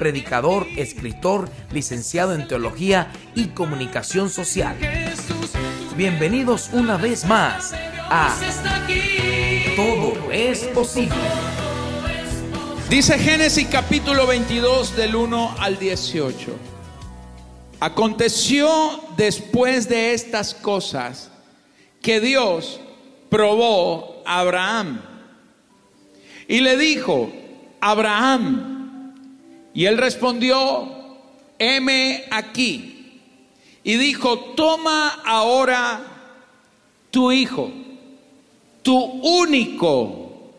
[0.00, 4.74] predicador, escritor, licenciado en teología y comunicación social.
[5.94, 7.74] Bienvenidos una vez más
[8.08, 8.34] a
[9.76, 11.14] Todo es posible.
[12.88, 16.56] Dice Génesis capítulo 22 del 1 al 18.
[17.78, 21.30] Aconteció después de estas cosas
[22.00, 22.80] que Dios
[23.28, 25.02] probó a Abraham
[26.48, 27.30] y le dijo,
[27.82, 28.79] Abraham.
[29.74, 31.18] Y él respondió,
[31.58, 33.20] heme aquí.
[33.82, 36.02] Y dijo, toma ahora
[37.10, 37.72] tu hijo,
[38.82, 40.52] tu único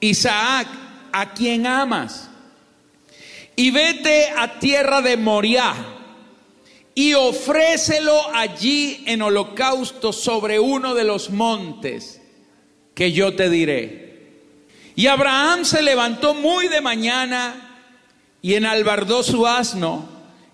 [0.00, 0.66] Isaac,
[1.12, 2.30] a quien amas,
[3.54, 5.74] y vete a tierra de Moriah
[6.94, 12.20] y ofrécelo allí en holocausto sobre uno de los montes
[12.94, 14.02] que yo te diré.
[14.94, 17.71] Y Abraham se levantó muy de mañana
[18.42, 20.08] y enalbardó su asno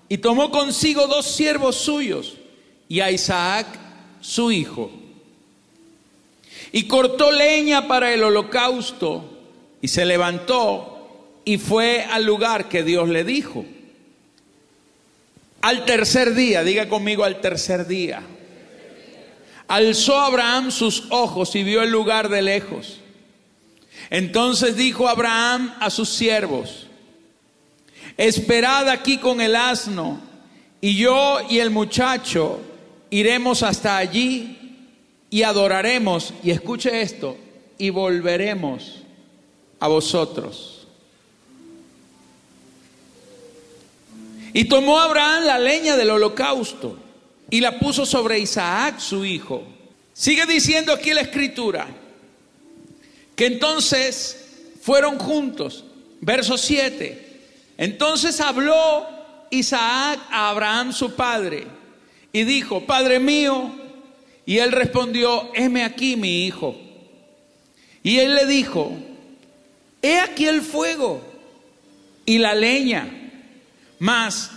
[0.08, 2.34] y tomó consigo dos siervos suyos
[2.86, 3.66] y a Isaac
[4.20, 4.90] su hijo.
[6.70, 9.38] Y cortó leña para el holocausto
[9.80, 10.98] y se levantó
[11.44, 13.64] y fue al lugar que Dios le dijo.
[15.62, 18.22] Al tercer día, diga conmigo al tercer día,
[19.66, 23.00] alzó Abraham sus ojos y vio el lugar de lejos.
[24.10, 26.87] Entonces dijo Abraham a sus siervos,
[28.18, 30.20] esperad aquí con el asno,
[30.80, 32.60] y yo y el muchacho
[33.08, 34.58] iremos hasta allí
[35.30, 37.38] y adoraremos, y escuche esto,
[37.78, 39.02] y volveremos
[39.80, 40.86] a vosotros.
[44.52, 46.98] Y tomó Abraham la leña del holocausto
[47.50, 49.62] y la puso sobre Isaac su hijo.
[50.12, 51.86] Sigue diciendo aquí la escritura
[53.36, 54.48] que entonces
[54.82, 55.84] fueron juntos.
[56.20, 57.27] Verso 7.
[57.78, 59.06] Entonces habló
[59.50, 61.66] Isaac a Abraham su padre
[62.32, 63.70] y dijo, Padre mío,
[64.44, 66.76] y él respondió, heme aquí mi hijo.
[68.02, 68.92] Y él le dijo,
[70.02, 71.22] he aquí el fuego
[72.26, 73.08] y la leña,
[73.98, 74.50] mas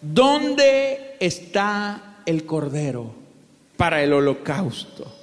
[0.00, 3.14] ¿dónde está el cordero
[3.76, 5.14] para el holocausto?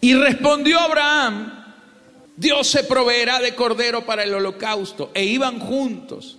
[0.00, 1.55] Y respondió Abraham,
[2.36, 5.10] Dios se proveerá de cordero para el holocausto.
[5.14, 6.38] E iban juntos.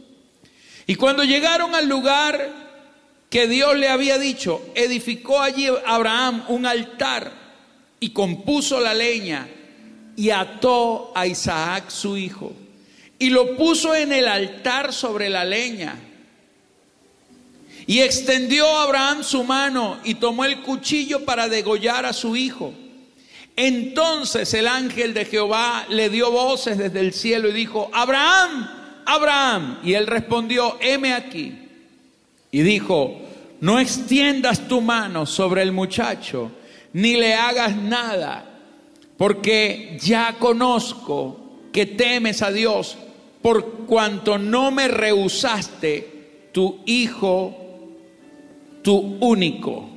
[0.85, 2.67] Y cuando llegaron al lugar
[3.29, 7.31] que Dios le había dicho, edificó allí Abraham un altar
[7.99, 9.47] y compuso la leña
[10.15, 12.53] y ató a Isaac su hijo
[13.19, 15.95] y lo puso en el altar sobre la leña.
[17.85, 22.73] Y extendió Abraham su mano y tomó el cuchillo para degollar a su hijo.
[23.57, 28.69] Entonces el ángel de Jehová le dio voces desde el cielo y dijo, Abraham,
[29.03, 29.79] Abraham.
[29.83, 31.57] Y él respondió, heme aquí.
[32.51, 33.19] Y dijo,
[33.59, 36.51] no extiendas tu mano sobre el muchacho,
[36.93, 38.45] ni le hagas nada,
[39.17, 42.95] porque ya conozco que temes a Dios,
[43.41, 47.55] por cuanto no me rehusaste tu hijo,
[48.83, 49.96] tu único.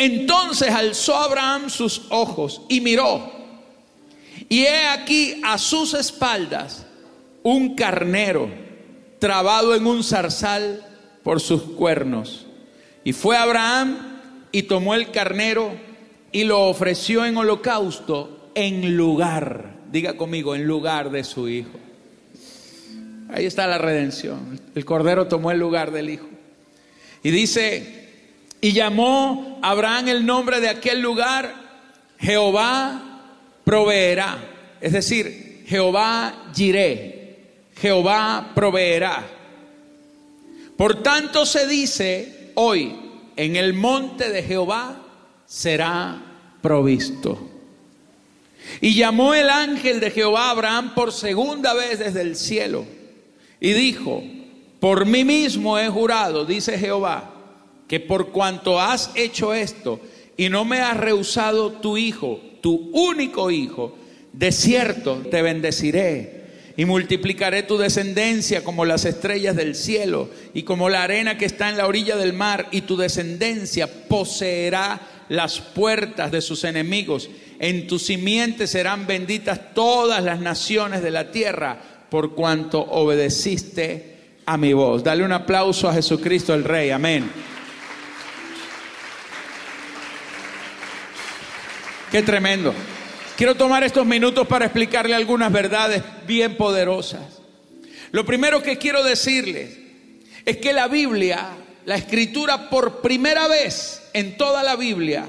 [0.00, 3.30] Entonces alzó Abraham sus ojos y miró.
[4.48, 6.86] Y he aquí a sus espaldas
[7.42, 8.48] un carnero
[9.18, 10.86] trabado en un zarzal
[11.22, 12.46] por sus cuernos.
[13.04, 14.20] Y fue Abraham
[14.52, 15.70] y tomó el carnero
[16.32, 21.78] y lo ofreció en holocausto en lugar, diga conmigo, en lugar de su hijo.
[23.28, 24.58] Ahí está la redención.
[24.74, 26.26] El cordero tomó el lugar del hijo.
[27.22, 27.99] Y dice
[28.60, 31.54] y llamó Abraham el nombre de aquel lugar
[32.18, 33.22] Jehová
[33.64, 34.38] proveerá.
[34.80, 37.38] Es decir, Jehová giré.
[37.80, 39.26] Jehová proveerá.
[40.76, 42.94] Por tanto se dice hoy,
[43.36, 44.96] en el monte de Jehová
[45.46, 46.20] será
[46.60, 47.48] provisto.
[48.82, 52.84] Y llamó el ángel de Jehová a Abraham por segunda vez desde el cielo.
[53.58, 54.22] Y dijo,
[54.78, 57.39] por mí mismo he jurado, dice Jehová
[57.90, 59.98] que por cuanto has hecho esto
[60.36, 63.98] y no me has rehusado tu hijo, tu único hijo,
[64.32, 66.44] de cierto te bendeciré
[66.76, 71.68] y multiplicaré tu descendencia como las estrellas del cielo y como la arena que está
[71.68, 77.28] en la orilla del mar, y tu descendencia poseerá las puertas de sus enemigos.
[77.58, 84.14] En tu simiente serán benditas todas las naciones de la tierra, por cuanto obedeciste
[84.46, 85.02] a mi voz.
[85.02, 86.90] Dale un aplauso a Jesucristo el Rey.
[86.90, 87.50] Amén.
[92.10, 92.74] Qué tremendo.
[93.36, 97.40] Quiero tomar estos minutos para explicarle algunas verdades bien poderosas.
[98.10, 99.78] Lo primero que quiero decirles
[100.44, 101.50] es que la Biblia,
[101.84, 105.28] la escritura por primera vez en toda la Biblia,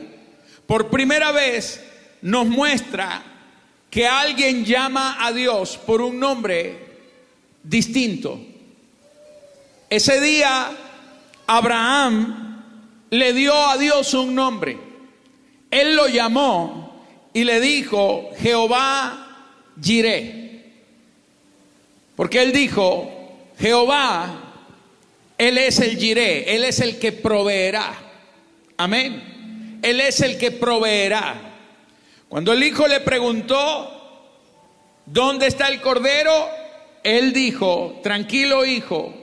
[0.65, 1.83] por primera vez
[2.23, 3.23] nos muestra
[3.91, 6.79] que alguien llama a Dios por un nombre
[7.61, 8.41] distinto.
[9.87, 10.71] Ese día
[11.45, 12.63] Abraham
[13.11, 14.90] le dio a Dios un nombre.
[15.71, 17.01] Él lo llamó
[17.33, 19.27] y le dijo, Jehová
[19.81, 20.41] Jiré.
[22.15, 23.09] Porque él dijo,
[23.57, 24.29] Jehová,
[25.37, 27.93] Él es el Jiré, Él es el que proveerá.
[28.77, 29.79] Amén.
[29.81, 31.35] Él es el que proveerá.
[32.27, 34.27] Cuando el hijo le preguntó,
[35.05, 36.49] ¿dónde está el cordero?
[37.03, 39.13] Él dijo, tranquilo hijo,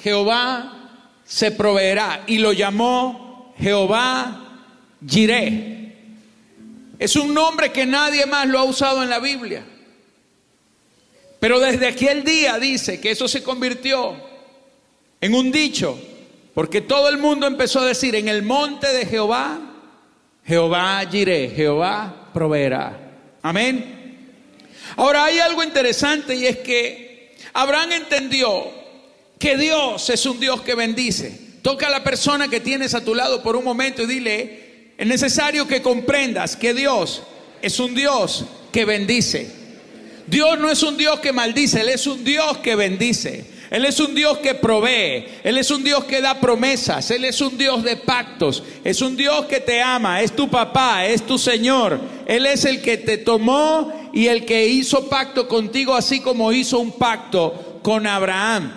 [0.00, 0.90] Jehová
[1.24, 2.24] se proveerá.
[2.26, 4.64] Y lo llamó Jehová
[5.06, 5.87] Jiré.
[6.98, 9.64] Es un nombre que nadie más lo ha usado en la Biblia.
[11.40, 14.16] Pero desde aquel día dice que eso se convirtió
[15.20, 15.98] en un dicho,
[16.54, 19.60] porque todo el mundo empezó a decir, en el monte de Jehová,
[20.44, 22.98] Jehová iré, Jehová proveerá.
[23.42, 23.94] Amén.
[24.96, 28.66] Ahora hay algo interesante y es que Abraham entendió
[29.38, 31.48] que Dios es un Dios que bendice.
[31.62, 34.67] Toca a la persona que tienes a tu lado por un momento y dile,
[34.98, 37.22] es necesario que comprendas que Dios
[37.62, 39.48] es un Dios que bendice.
[40.26, 43.58] Dios no es un Dios que maldice, Él es un Dios que bendice.
[43.70, 47.40] Él es un Dios que provee, Él es un Dios que da promesas, Él es
[47.40, 51.38] un Dios de pactos, es un Dios que te ama, es tu papá, es tu
[51.38, 52.00] Señor.
[52.26, 56.78] Él es el que te tomó y el que hizo pacto contigo, así como hizo
[56.78, 58.72] un pacto con Abraham.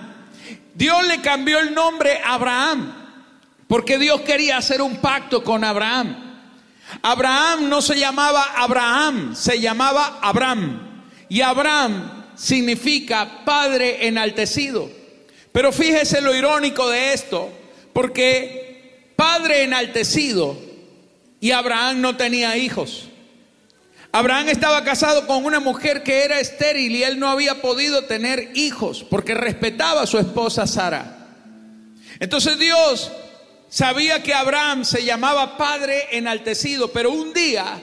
[0.75, 3.00] Dios le cambió el nombre a Abraham
[3.71, 6.49] porque Dios quería hacer un pacto con Abraham.
[7.01, 11.05] Abraham no se llamaba Abraham, se llamaba Abraham.
[11.29, 14.91] Y Abraham significa padre enaltecido.
[15.53, 17.49] Pero fíjese lo irónico de esto,
[17.93, 20.57] porque padre enaltecido
[21.39, 23.07] y Abraham no tenía hijos.
[24.11, 28.51] Abraham estaba casado con una mujer que era estéril y él no había podido tener
[28.53, 31.29] hijos porque respetaba a su esposa Sara.
[32.19, 33.09] Entonces Dios
[33.71, 37.79] Sabía que Abraham se llamaba Padre enaltecido, pero un día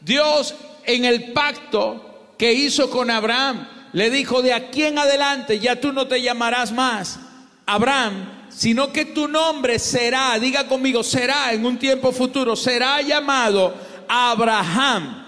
[0.00, 0.54] Dios
[0.84, 5.92] en el pacto que hizo con Abraham le dijo, de aquí en adelante ya tú
[5.92, 7.18] no te llamarás más
[7.66, 13.74] Abraham, sino que tu nombre será, diga conmigo, será en un tiempo futuro, será llamado
[14.06, 15.26] Abraham.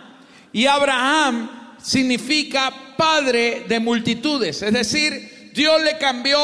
[0.53, 6.37] Y Abraham significa padre de multitudes, es decir, Dios le cambió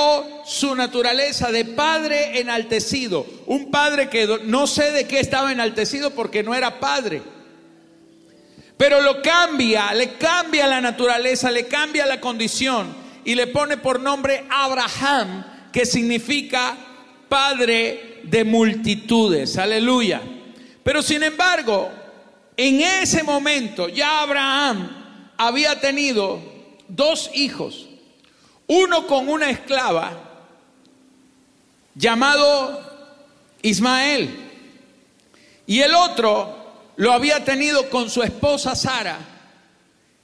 [0.46, 3.26] su naturaleza de padre enaltecido.
[3.46, 7.20] Un padre que no sé de qué estaba enaltecido porque no era padre.
[8.76, 13.98] Pero lo cambia, le cambia la naturaleza, le cambia la condición y le pone por
[13.98, 16.76] nombre Abraham, que significa
[17.28, 19.58] padre de multitudes.
[19.58, 20.22] Aleluya.
[20.84, 21.90] Pero sin embargo,
[22.56, 26.40] en ese momento ya Abraham había tenido
[26.86, 27.89] dos hijos.
[28.72, 30.12] Uno con una esclava
[31.96, 32.80] llamado
[33.62, 34.30] Ismael.
[35.66, 39.18] Y el otro lo había tenido con su esposa Sara.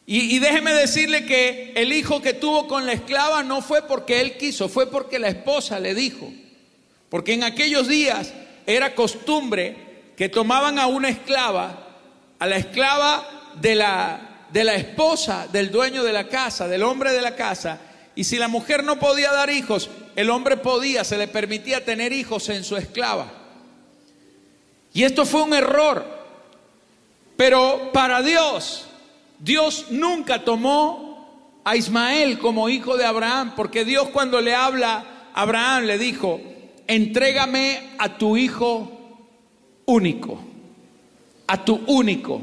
[0.07, 4.37] Y, déjeme decirle que el hijo que tuvo con la esclava no fue porque él
[4.37, 6.33] quiso, fue porque la esposa le dijo.
[7.09, 8.33] Porque en aquellos días
[8.65, 9.75] era costumbre
[10.17, 11.89] que tomaban a una esclava,
[12.39, 13.27] a la esclava
[13.61, 17.81] de la, de la esposa del dueño de la casa, del hombre de la casa,
[18.17, 22.15] y si la mujer no podía dar hijos, el hombre podía, se le permitía tener
[22.15, 23.31] hijos en su esclava.
[24.95, 26.17] Y esto fue un error.
[27.37, 28.87] Pero para Dios,
[29.39, 35.05] Dios nunca tomó a Ismael como hijo de Abraham, porque Dios cuando le habla
[35.35, 36.41] a Abraham le dijo,
[36.87, 39.19] entrégame a tu hijo
[39.85, 40.41] único,
[41.47, 42.41] a tu único,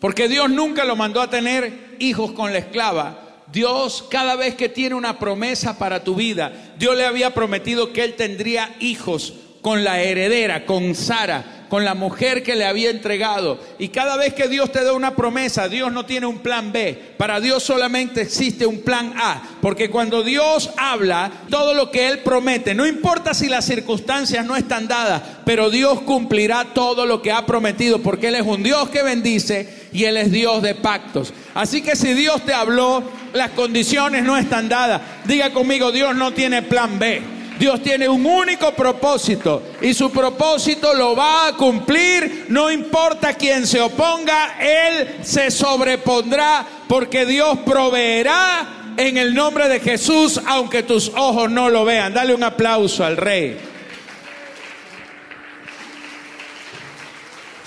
[0.00, 4.68] porque Dios nunca lo mandó a tener hijos con la esclava, Dios cada vez que
[4.68, 9.82] tiene una promesa para tu vida, Dios le había prometido que él tendría hijos con
[9.82, 11.42] la heredera, con Sara.
[11.70, 13.58] con la mujer que le había entregado.
[13.80, 17.14] Y cada vez que Dios te da una promesa, Dios no tiene un plan B.
[17.16, 19.42] Para Dios solamente existe un plan A.
[19.60, 24.54] Porque cuando Dios habla, todo lo que Él promete, no importa si las circunstancias no
[24.54, 28.00] están dadas, pero Dios cumplirá todo lo que ha prometido.
[28.00, 31.32] Porque Él es un Dios que bendice y Él es Dios de pactos.
[31.54, 33.02] Así que si Dios te habló,
[33.32, 35.02] las condiciones no están dadas.
[35.24, 37.33] Diga conmigo, Dios no tiene plan B.
[37.58, 43.66] Dios tiene un único propósito y su propósito lo va a cumplir, no importa quién
[43.66, 51.10] se oponga, Él se sobrepondrá porque Dios proveerá en el nombre de Jesús aunque tus
[51.14, 52.12] ojos no lo vean.
[52.12, 53.56] Dale un aplauso al rey.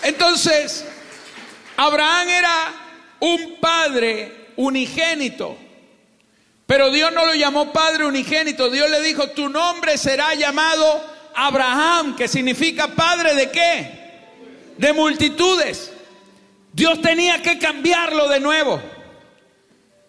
[0.03, 0.85] Entonces,
[1.75, 2.73] Abraham era
[3.19, 5.66] un padre unigénito.
[6.67, 8.69] Pero Dios no lo llamó Padre unigénito.
[8.69, 11.01] Dios le dijo, tu nombre será llamado
[11.33, 13.91] Abraham, que significa Padre de qué?
[14.77, 15.93] De multitudes.
[16.73, 18.81] Dios tenía que cambiarlo de nuevo.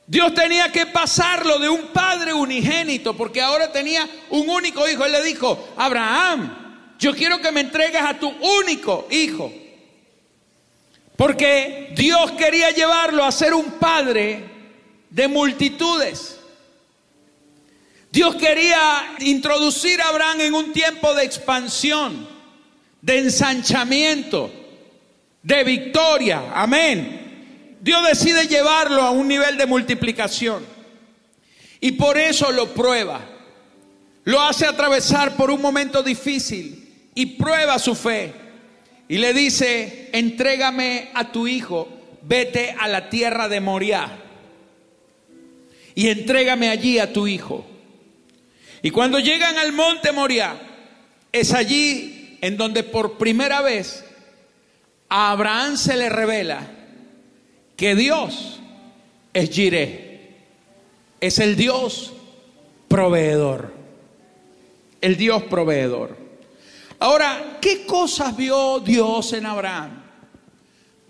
[0.09, 5.05] Dios tenía que pasarlo de un padre unigénito, porque ahora tenía un único hijo.
[5.05, 9.53] Él le dijo, Abraham, yo quiero que me entregues a tu único hijo.
[11.15, 14.45] Porque Dios quería llevarlo a ser un padre
[15.11, 16.38] de multitudes.
[18.11, 22.27] Dios quería introducir a Abraham en un tiempo de expansión,
[23.03, 24.50] de ensanchamiento,
[25.43, 26.53] de victoria.
[26.55, 27.77] Amén.
[27.81, 30.65] Dios decide llevarlo a un nivel de multiplicación.
[31.81, 33.21] Y por eso lo prueba.
[34.25, 38.33] Lo hace atravesar por un momento difícil y prueba su fe.
[39.09, 41.88] Y le dice, entrégame a tu hijo,
[42.23, 44.19] vete a la tierra de Moriah.
[45.95, 47.67] Y entrégame allí a tu hijo.
[48.83, 50.57] Y cuando llegan al monte Moria,
[51.33, 54.05] es allí en donde por primera vez
[55.09, 56.67] a Abraham se le revela
[57.77, 58.61] que Dios
[59.33, 60.37] es Jireh,
[61.21, 62.13] es el Dios
[62.89, 63.73] proveedor,
[65.01, 66.17] el Dios proveedor.
[67.01, 70.03] Ahora, ¿qué cosas vio Dios en Abraham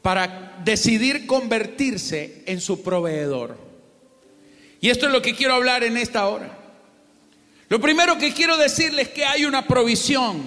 [0.03, 3.57] para decidir convertirse en su proveedor?
[4.81, 6.58] Y esto es lo que quiero hablar en esta hora.
[7.69, 10.43] Lo primero que quiero decirles es que hay una provisión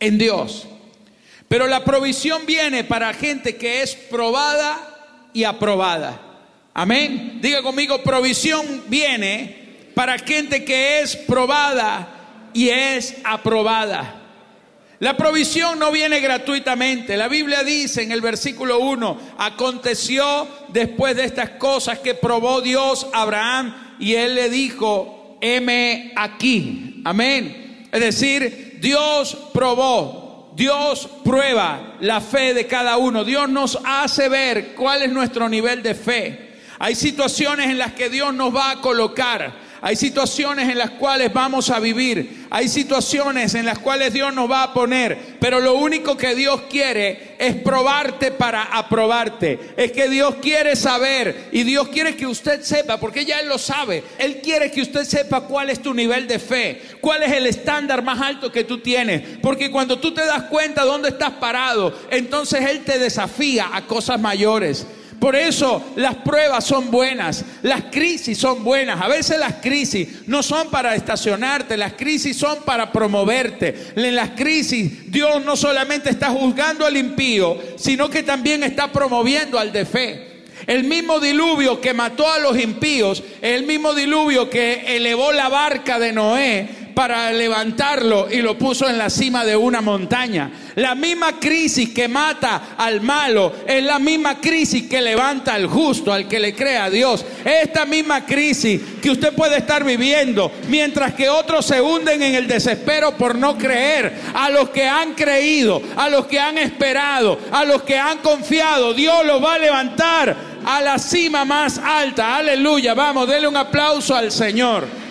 [0.00, 0.66] en Dios.
[1.48, 6.20] Pero la provisión viene para gente que es probada y aprobada.
[6.74, 7.38] Amén.
[7.40, 14.14] Diga conmigo, provisión viene para gente que es probada y es aprobada.
[15.00, 17.16] La provisión no viene gratuitamente.
[17.16, 23.06] La Biblia dice en el versículo 1, aconteció después de estas cosas que probó Dios
[23.12, 27.02] a Abraham y él le dijo, M aquí.
[27.04, 27.86] Amén.
[27.90, 33.24] Es decir, Dios probó, Dios prueba la fe de cada uno.
[33.24, 36.48] Dios nos hace ver cuál es nuestro nivel de fe.
[36.78, 41.32] Hay situaciones en las que Dios nos va a colocar hay situaciones en las cuales
[41.32, 42.46] vamos a vivir.
[42.50, 45.36] Hay situaciones en las cuales Dios nos va a poner.
[45.38, 49.74] Pero lo único que Dios quiere es probarte para aprobarte.
[49.76, 53.58] Es que Dios quiere saber y Dios quiere que usted sepa, porque ya Él lo
[53.58, 54.02] sabe.
[54.18, 58.02] Él quiere que usted sepa cuál es tu nivel de fe, cuál es el estándar
[58.02, 59.38] más alto que tú tienes.
[59.40, 64.20] Porque cuando tú te das cuenta dónde estás parado, entonces Él te desafía a cosas
[64.20, 64.86] mayores.
[65.18, 69.00] Por eso las pruebas son buenas, las crisis son buenas.
[69.00, 73.92] A veces las crisis no son para estacionarte, las crisis son para promoverte.
[73.96, 79.58] En las crisis Dios no solamente está juzgando al impío, sino que también está promoviendo
[79.58, 80.28] al de fe.
[80.66, 85.98] El mismo diluvio que mató a los impíos, el mismo diluvio que elevó la barca
[85.98, 86.68] de Noé,
[86.98, 90.50] para levantarlo y lo puso en la cima de una montaña.
[90.74, 96.12] La misma crisis que mata al malo es la misma crisis que levanta al justo,
[96.12, 97.24] al que le crea a Dios.
[97.44, 102.48] Esta misma crisis que usted puede estar viviendo mientras que otros se hunden en el
[102.48, 104.20] desespero por no creer.
[104.34, 108.92] A los que han creído, a los que han esperado, a los que han confiado,
[108.92, 112.34] Dios los va a levantar a la cima más alta.
[112.34, 112.94] Aleluya.
[112.94, 115.07] Vamos, denle un aplauso al Señor.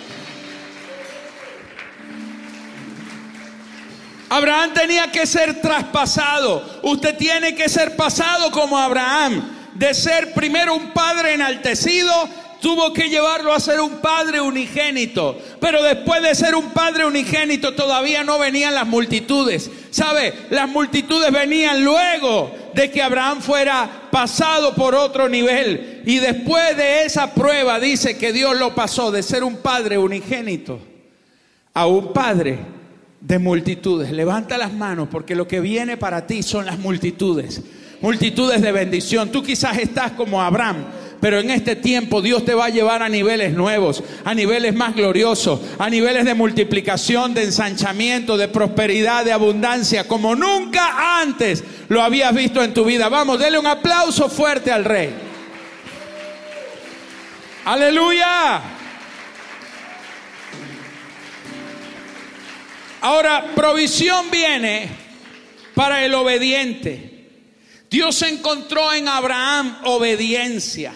[4.28, 6.80] Abraham tenía que ser traspasado.
[6.82, 9.56] Usted tiene que ser pasado como Abraham.
[9.74, 12.12] De ser primero un padre enaltecido,
[12.60, 15.38] tuvo que llevarlo a ser un padre unigénito.
[15.60, 19.70] Pero después de ser un padre unigénito todavía no venían las multitudes.
[19.90, 20.34] ¿Sabe?
[20.50, 26.02] Las multitudes venían luego de que Abraham fuera pasado por otro nivel.
[26.04, 30.80] Y después de esa prueba dice que Dios lo pasó de ser un padre unigénito
[31.72, 32.77] a un padre
[33.20, 34.10] de multitudes.
[34.12, 37.62] Levanta las manos porque lo que viene para ti son las multitudes.
[38.00, 39.30] Multitudes de bendición.
[39.30, 40.84] Tú quizás estás como Abraham.
[41.20, 44.94] Pero en este tiempo Dios te va a llevar a niveles nuevos, a niveles más
[44.94, 52.02] gloriosos, a niveles de multiplicación, de ensanchamiento, de prosperidad, de abundancia, como nunca antes lo
[52.02, 53.08] habías visto en tu vida.
[53.08, 55.10] Vamos, dele un aplauso fuerte al Rey.
[57.64, 58.77] Aleluya.
[63.00, 64.88] Ahora, provisión viene
[65.74, 67.28] para el obediente.
[67.90, 70.94] Dios encontró en Abraham obediencia.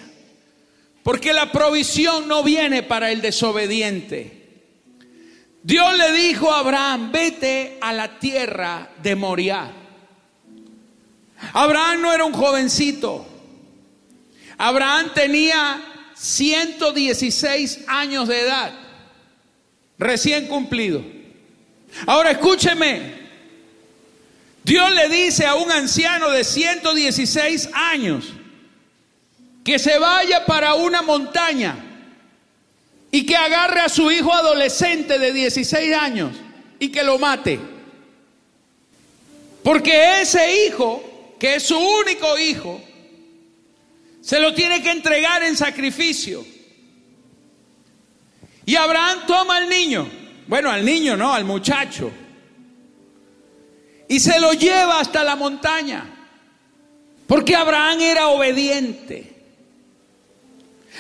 [1.02, 4.42] Porque la provisión no viene para el desobediente.
[5.62, 9.71] Dios le dijo a Abraham, vete a la tierra de Moriah.
[11.52, 13.26] Abraham no era un jovencito.
[14.59, 18.73] Abraham tenía 116 años de edad,
[19.99, 21.22] recién cumplido.
[22.07, 23.23] Ahora escúcheme,
[24.65, 28.33] Dios le dice a un anciano de 116 años
[29.65, 31.77] que se vaya para una montaña
[33.11, 36.37] y que agarre a su hijo adolescente de 16 años
[36.79, 37.61] y que lo mate.
[39.63, 42.83] Porque ese hijo, que es su único hijo,
[44.21, 46.45] se lo tiene que entregar en sacrificio.
[48.65, 50.09] Y Abraham toma al niño,
[50.47, 52.11] bueno, al niño no, al muchacho,
[54.09, 56.05] y se lo lleva hasta la montaña,
[57.27, 59.33] porque Abraham era obediente.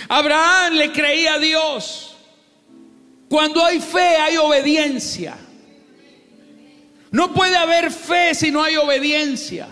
[0.08, 2.16] Abraham le creía a Dios.
[3.28, 5.36] Cuando hay fe hay obediencia.
[7.10, 9.68] No puede haber fe si no hay obediencia.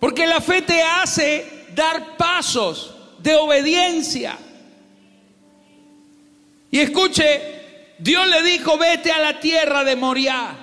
[0.00, 4.36] Porque la fe te hace dar pasos de obediencia.
[6.72, 7.61] Y escuche,
[8.02, 10.56] Dios le dijo, vete a la tierra de Moriah.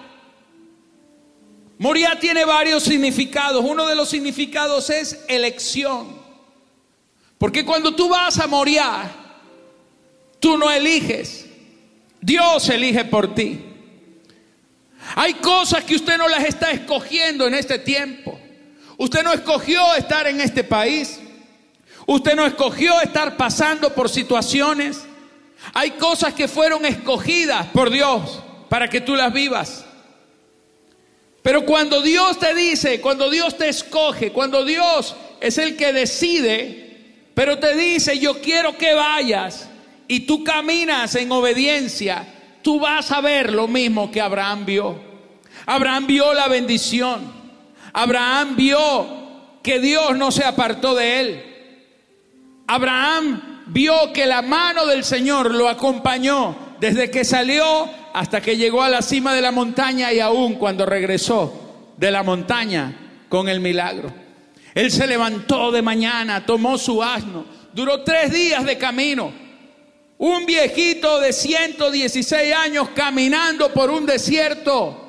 [1.77, 3.63] Moriah tiene varios significados.
[3.63, 6.19] Uno de los significados es elección.
[7.37, 9.09] Porque cuando tú vas a Moriah,
[10.41, 11.45] tú no eliges.
[12.19, 13.63] Dios elige por ti.
[15.15, 18.37] Hay cosas que usted no las está escogiendo en este tiempo.
[18.97, 21.21] Usted no escogió estar en este país.
[22.05, 25.05] Usted no escogió estar pasando por situaciones.
[25.73, 29.85] Hay cosas que fueron escogidas por Dios para que tú las vivas.
[31.41, 36.89] Pero cuando Dios te dice, cuando Dios te escoge, cuando Dios es el que decide,
[37.33, 39.69] pero te dice, yo quiero que vayas
[40.07, 42.25] y tú caminas en obediencia,
[42.61, 44.99] tú vas a ver lo mismo que Abraham vio.
[45.65, 47.31] Abraham vio la bendición.
[47.93, 49.07] Abraham vio
[49.63, 51.45] que Dios no se apartó de él.
[52.67, 58.81] Abraham vio que la mano del Señor lo acompañó desde que salió hasta que llegó
[58.83, 63.59] a la cima de la montaña y aún cuando regresó de la montaña con el
[63.59, 64.11] milagro.
[64.73, 69.31] Él se levantó de mañana, tomó su asno, duró tres días de camino.
[70.17, 75.05] Un viejito de 116 años caminando por un desierto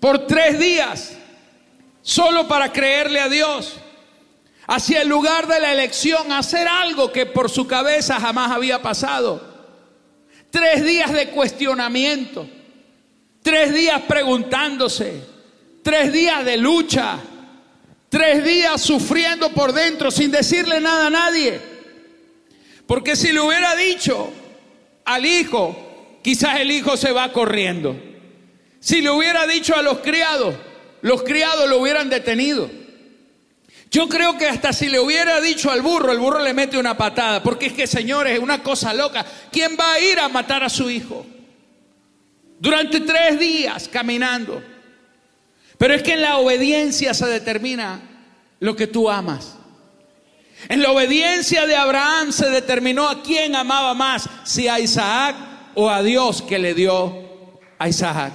[0.00, 1.16] por tres días,
[2.02, 3.76] solo para creerle a Dios,
[4.74, 9.46] hacia el lugar de la elección, hacer algo que por su cabeza jamás había pasado.
[10.50, 12.48] Tres días de cuestionamiento,
[13.42, 15.24] tres días preguntándose,
[15.82, 17.18] tres días de lucha,
[18.08, 21.60] tres días sufriendo por dentro sin decirle nada a nadie.
[22.86, 24.32] Porque si le hubiera dicho
[25.04, 27.94] al hijo, quizás el hijo se va corriendo.
[28.80, 30.54] Si le hubiera dicho a los criados,
[31.02, 32.81] los criados lo hubieran detenido.
[33.92, 36.96] Yo creo que hasta si le hubiera dicho al burro, el burro le mete una
[36.96, 39.22] patada, porque es que, señores, es una cosa loca.
[39.52, 41.26] ¿Quién va a ir a matar a su hijo?
[42.58, 44.62] Durante tres días caminando.
[45.76, 48.00] Pero es que en la obediencia se determina
[48.60, 49.58] lo que tú amas.
[50.70, 55.36] En la obediencia de Abraham se determinó a quién amaba más, si a Isaac
[55.74, 58.32] o a Dios que le dio a Isaac.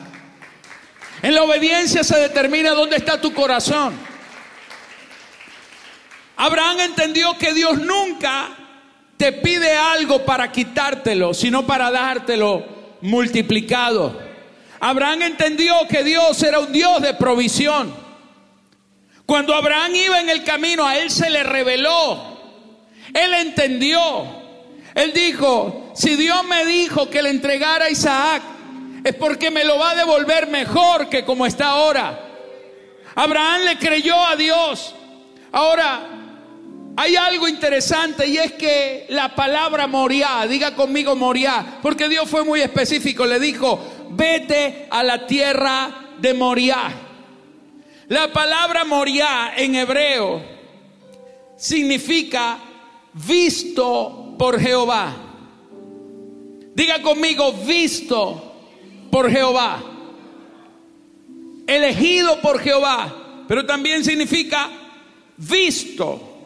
[1.23, 4.06] En la obediencia se determina dónde está tu corazón.
[6.37, 8.49] Abraham entendió que Dios nunca
[9.17, 12.63] te pide algo para quitártelo, sino para dártelo
[13.01, 14.19] multiplicado.
[14.79, 17.91] Abraham entendió que Dios era un Dios de provisión.
[19.25, 22.37] Cuando Abraham iba en el camino, a él se le reveló.
[23.13, 23.99] Él entendió.
[24.93, 28.43] Él dijo, si Dios me dijo que le entregara a Isaac,
[29.03, 32.19] es porque me lo va a devolver mejor que como está ahora.
[33.15, 34.93] Abraham le creyó a Dios.
[35.51, 36.16] Ahora,
[36.99, 42.43] Hay algo interesante y es que la palabra Moriah, diga conmigo Moriah, porque Dios fue
[42.43, 43.79] muy específico, le dijo,
[44.09, 46.91] vete a la tierra de Moriah.
[48.07, 50.41] La palabra Moriah en hebreo
[51.55, 52.57] significa
[53.13, 55.15] visto por Jehová.
[56.73, 58.55] Diga conmigo, visto
[59.11, 59.83] por Jehová.
[61.67, 64.67] Elegido por Jehová, pero también significa
[65.37, 66.36] visto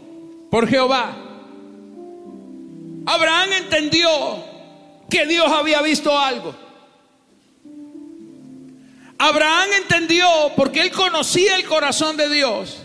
[0.52, 1.16] por Jehová.
[3.06, 4.10] Abraham entendió
[5.10, 6.54] que Dios había visto algo.
[9.18, 12.84] Abraham entendió, porque él conocía el corazón de Dios,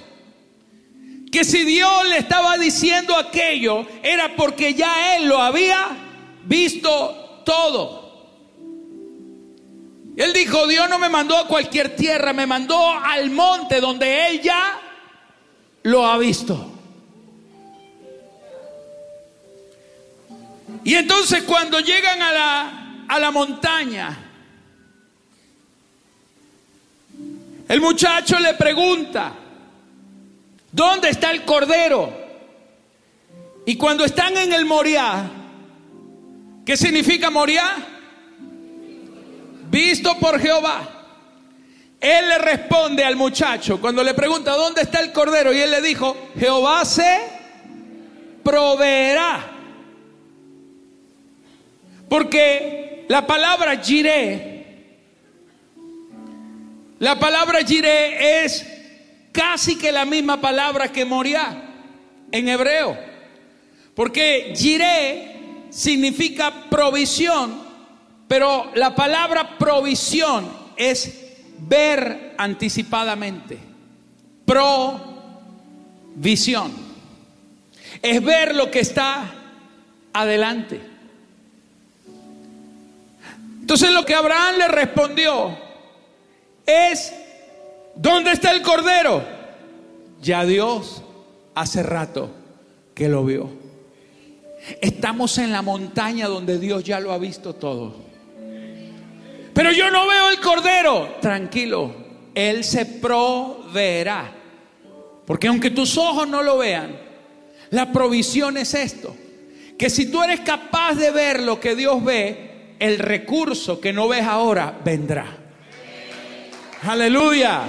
[1.33, 5.89] que si Dios le estaba diciendo aquello, era porque ya él lo había
[6.45, 8.07] visto todo.
[10.17, 14.41] Él dijo, Dios no me mandó a cualquier tierra, me mandó al monte donde él
[14.41, 14.81] ya
[15.83, 16.76] lo ha visto.
[20.87, 24.17] Y entonces cuando llegan a la, a la montaña,
[27.69, 29.33] el muchacho le pregunta,
[30.71, 32.17] ¿dónde está el cordero?
[33.67, 35.29] Y cuando están en el Moriah,
[36.65, 37.79] ¿qué significa Moriah?
[39.69, 40.89] Visto por Jehová.
[42.01, 45.53] Él le responde al muchacho cuando le pregunta, ¿dónde está el cordero?
[45.53, 47.23] Y él le dijo, Jehová se
[48.45, 49.56] proveerá
[52.09, 54.57] porque la palabra jiré,
[56.99, 58.67] la palabra jiré es
[59.33, 61.63] casi que la misma palabra que moría
[62.33, 62.97] en hebreo.
[63.95, 65.37] Porque jiré
[65.71, 67.63] significa provisión,
[68.29, 71.27] pero la palabra provisión es
[71.59, 73.59] ver anticipadamente.
[74.45, 75.27] Provisión.
[78.03, 79.35] Es ver lo que está
[80.13, 80.96] adelante.
[83.67, 85.59] Entonces lo que Abraham le respondió
[86.65, 87.13] es,
[87.97, 89.25] ¿dónde está el cordero?
[90.23, 91.03] Ya Dios
[91.53, 92.31] hace rato
[92.95, 93.51] que lo vio.
[94.81, 97.97] Estamos en la montaña donde Dios ya lo ha visto todo.
[99.53, 101.17] Pero yo no veo el cordero.
[101.21, 101.93] Tranquilo,
[102.37, 104.33] Él se proveerá.
[105.27, 106.97] Porque aunque tus ojos no lo vean,
[107.71, 109.17] la provisión es esto.
[109.77, 114.09] Que si tú eres capaz de ver lo que Dios ve, el recurso que no
[114.09, 115.27] ves ahora vendrá.
[116.83, 117.63] Aleluya.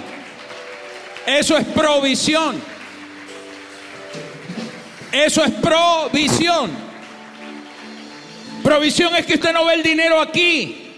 [1.25, 2.61] Eso es provisión.
[5.11, 6.71] Eso es provisión.
[8.63, 10.93] Provisión es que usted no ve el dinero aquí,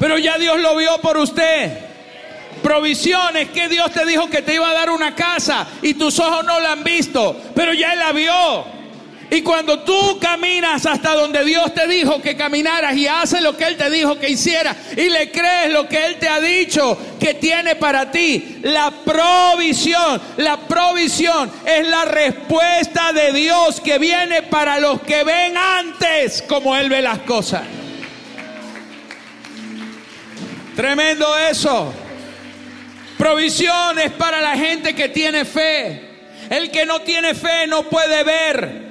[0.00, 1.78] pero ya Dios lo vio por usted.
[2.62, 6.18] Provisión es que Dios te dijo que te iba a dar una casa y tus
[6.18, 8.77] ojos no la han visto, pero ya Él la vio.
[9.30, 13.64] Y cuando tú caminas hasta donde Dios te dijo que caminaras y haces lo que
[13.64, 17.34] Él te dijo que hiciera y le crees lo que Él te ha dicho que
[17.34, 24.80] tiene para ti, la provisión, la provisión es la respuesta de Dios que viene para
[24.80, 27.62] los que ven antes como Él ve las cosas.
[30.74, 31.92] Tremendo eso.
[33.18, 36.08] Provisión es para la gente que tiene fe.
[36.48, 38.87] El que no tiene fe no puede ver.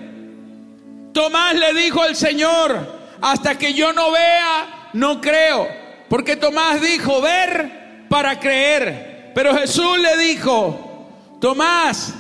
[1.18, 2.80] Tomás le dijo al Señor,
[3.20, 5.68] hasta que yo no vea, no creo.
[6.08, 9.32] Porque Tomás dijo, ver para creer.
[9.34, 11.10] Pero Jesús le dijo,
[11.42, 12.14] Tomás,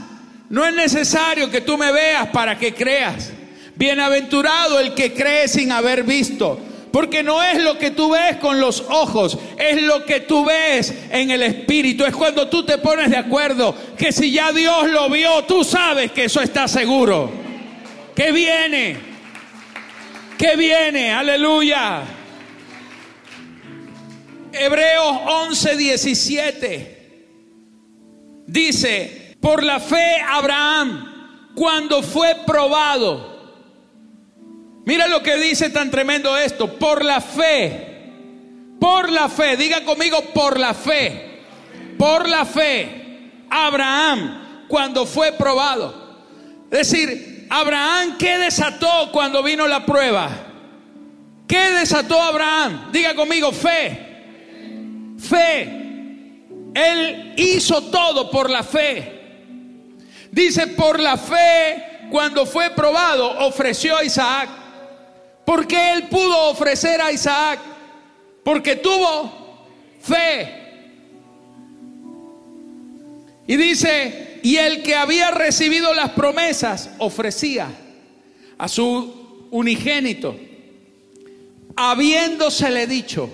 [0.49, 3.29] no es necesario que tú me veas para que creas.
[3.75, 6.59] Bienaventurado el que cree sin haber visto.
[6.91, 10.91] Porque no es lo que tú ves con los ojos, es lo que tú ves
[11.11, 12.03] en el Espíritu.
[12.03, 16.11] Es cuando tú te pones de acuerdo que si ya Dios lo vio, tú sabes
[16.13, 17.45] que eso está seguro.
[18.17, 18.97] ¿Qué viene?
[20.39, 21.11] ¿Qué viene?
[21.11, 22.01] Aleluya.
[24.51, 27.27] Hebreos 11, 17.
[28.47, 33.37] Dice, por la fe Abraham, cuando fue probado.
[34.83, 36.73] Mira lo que dice tan tremendo esto.
[36.79, 38.73] Por la fe.
[38.79, 39.57] Por la fe.
[39.57, 41.43] Diga conmigo, por la fe.
[41.99, 43.45] Por la fe.
[43.51, 46.25] Abraham, cuando fue probado.
[46.71, 50.29] Es decir, Abraham, ¿qué desató cuando vino la prueba?
[51.47, 52.91] ¿Qué desató Abraham?
[52.91, 54.05] Diga conmigo, fe.
[55.17, 55.63] Fe.
[56.73, 59.13] Él hizo todo por la fe.
[60.31, 64.49] Dice, por la fe, cuando fue probado, ofreció a Isaac.
[65.45, 67.59] ¿Por qué él pudo ofrecer a Isaac?
[68.43, 69.65] Porque tuvo
[70.01, 70.65] fe.
[73.47, 77.67] Y dice, Y el que había recibido las promesas ofrecía
[78.57, 80.39] a su unigénito,
[81.75, 83.29] habiéndosele dicho.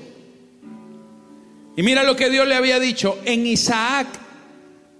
[1.78, 4.08] Y mira lo que Dios le había dicho, en Isaac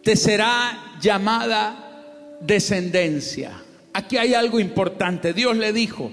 [0.04, 3.64] te será llamada descendencia.
[3.92, 5.34] Aquí hay algo importante.
[5.34, 6.12] Dios le dijo,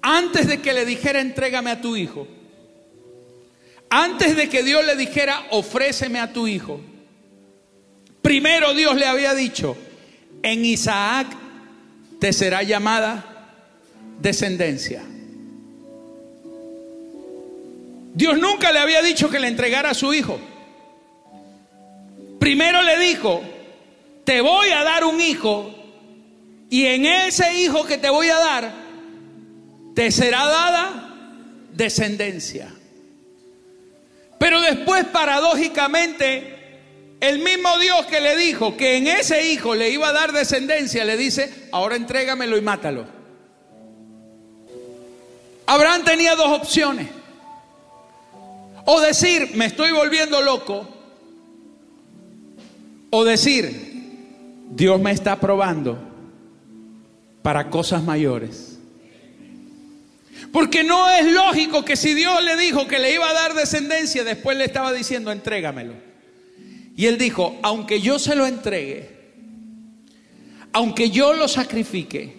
[0.00, 2.26] antes de que le dijera, entrégame a tu hijo,
[3.90, 6.80] antes de que Dios le dijera, ofréceme a tu hijo,
[8.22, 9.76] primero Dios le había dicho,
[10.42, 11.26] en Isaac
[12.18, 13.24] te será llamada
[14.20, 15.02] descendencia.
[18.14, 20.40] Dios nunca le había dicho que le entregara a su hijo.
[22.40, 23.42] Primero le dijo,
[24.24, 25.74] te voy a dar un hijo
[26.70, 28.72] y en ese hijo que te voy a dar,
[29.94, 31.14] te será dada
[31.72, 32.72] descendencia.
[34.38, 36.57] Pero después, paradójicamente,
[37.20, 41.04] el mismo Dios que le dijo que en ese hijo le iba a dar descendencia,
[41.04, 43.06] le dice, ahora entrégamelo y mátalo.
[45.66, 47.08] Abraham tenía dos opciones.
[48.86, 50.88] O decir, me estoy volviendo loco.
[53.10, 53.88] O decir,
[54.70, 55.98] Dios me está probando
[57.42, 58.78] para cosas mayores.
[60.52, 64.24] Porque no es lógico que si Dios le dijo que le iba a dar descendencia,
[64.24, 66.07] después le estaba diciendo, entrégamelo.
[66.98, 69.08] Y él dijo, aunque yo se lo entregue,
[70.72, 72.34] aunque yo lo sacrifique,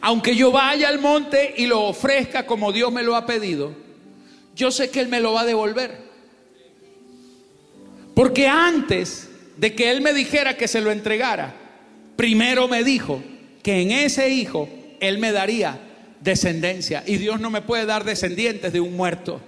[0.00, 3.74] aunque yo vaya al monte y lo ofrezca como Dios me lo ha pedido,
[4.54, 5.98] yo sé que Él me lo va a devolver.
[8.14, 11.56] Porque antes de que Él me dijera que se lo entregara,
[12.14, 13.20] primero me dijo
[13.64, 14.68] que en ese hijo
[15.00, 15.80] Él me daría
[16.20, 17.02] descendencia.
[17.04, 19.40] Y Dios no me puede dar descendientes de un muerto.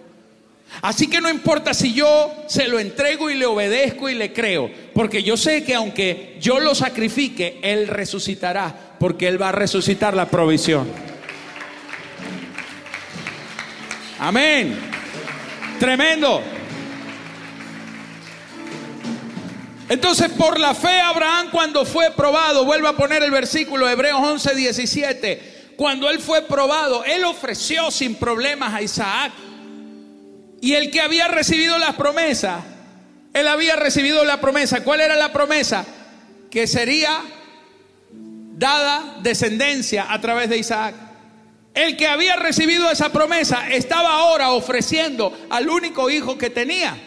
[0.82, 4.70] Así que no importa si yo se lo entrego y le obedezco y le creo,
[4.94, 10.14] porque yo sé que aunque yo lo sacrifique, Él resucitará, porque Él va a resucitar
[10.14, 10.86] la provisión.
[14.18, 14.78] Amén.
[15.78, 16.42] Tremendo.
[19.88, 24.54] Entonces, por la fe, Abraham, cuando fue probado, vuelvo a poner el versículo, Hebreos 11,
[24.54, 25.56] 17.
[25.76, 29.32] Cuando él fue probado, él ofreció sin problemas a Isaac.
[30.66, 32.64] Y el que había recibido las promesas,
[33.32, 34.82] él había recibido la promesa.
[34.82, 35.86] ¿Cuál era la promesa?
[36.50, 37.22] Que sería
[38.10, 40.96] dada descendencia a través de Isaac.
[41.72, 46.98] El que había recibido esa promesa estaba ahora ofreciendo al único hijo que tenía.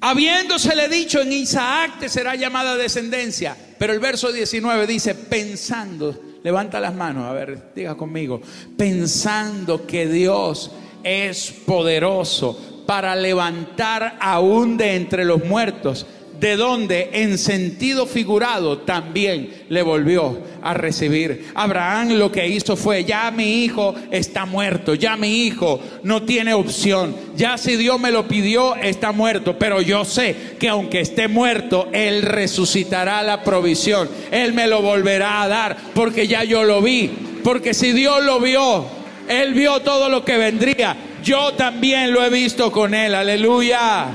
[0.00, 3.56] Habiéndosele dicho en Isaac te será llamada descendencia.
[3.78, 8.42] Pero el verso 19 dice, pensando, levanta las manos, a ver, diga conmigo,
[8.76, 10.72] pensando que Dios
[11.08, 16.06] es poderoso para levantar aún de entre los muertos
[16.40, 21.46] de donde en sentido figurado también le volvió a recibir.
[21.54, 26.54] Abraham lo que hizo fue, ya mi hijo está muerto, ya mi hijo no tiene
[26.54, 31.28] opción, ya si Dios me lo pidió, está muerto, pero yo sé que aunque esté
[31.28, 36.80] muerto, Él resucitará la provisión, Él me lo volverá a dar, porque ya yo lo
[36.80, 37.10] vi,
[37.42, 38.97] porque si Dios lo vio,
[39.28, 44.06] Él vio todo lo que vendría, yo también lo he visto con Él, aleluya.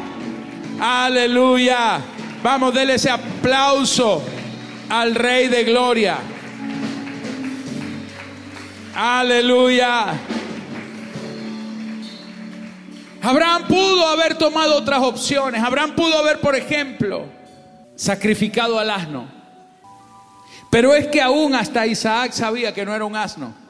[0.79, 2.01] Aleluya.
[2.41, 4.23] Vamos, denle ese aplauso
[4.89, 6.17] al Rey de Gloria.
[8.95, 10.13] Aleluya.
[13.21, 15.63] Abraham pudo haber tomado otras opciones.
[15.63, 17.25] Abraham pudo haber, por ejemplo,
[17.95, 19.25] sacrificado al asno.
[20.69, 23.62] Pero es que aún hasta Isaac sabía que no era un asno.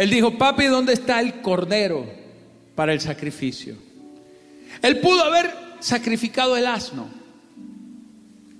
[0.00, 2.06] Él dijo, papi, ¿dónde está el cordero
[2.74, 3.76] para el sacrificio?
[4.80, 7.06] Él pudo haber sacrificado el asno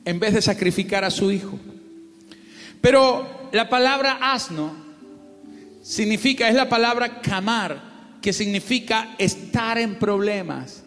[0.05, 1.59] en vez de sacrificar a su hijo.
[2.83, 4.74] Pero la palabra asno
[5.83, 10.83] significa, es la palabra camar, que significa estar en problemas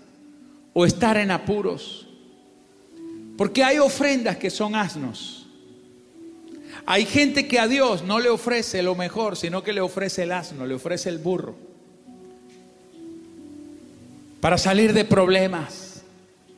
[0.73, 2.07] o estar en apuros.
[3.39, 5.42] Porque hay ofrendas que son asnos.
[6.85, 10.31] Hay gente que a Dios no le ofrece lo mejor, sino que le ofrece el
[10.31, 11.55] asno, le ofrece el burro.
[14.41, 16.03] Para salir de problemas,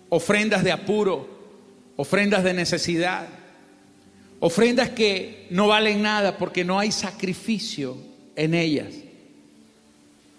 [0.09, 1.29] ofrendas de apuro,
[1.95, 3.27] ofrendas de necesidad,
[4.39, 7.95] ofrendas que no valen nada porque no hay sacrificio
[8.35, 8.93] en ellas.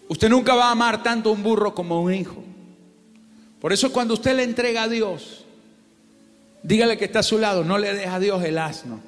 [0.08, 2.42] Usted nunca va a amar tanto a un burro como a un hijo.
[3.60, 5.44] Por eso cuando usted le entrega a Dios,
[6.62, 9.00] dígale que está a su lado, no le deja a Dios el asno.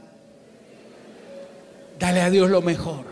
[1.99, 3.05] Dale a Dios lo mejor.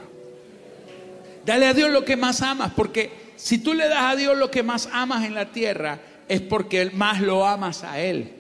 [1.45, 4.51] Dale a Dios lo que más amas, porque si tú le das a Dios lo
[4.51, 8.33] que más amas en la tierra, es porque más lo amas a Él.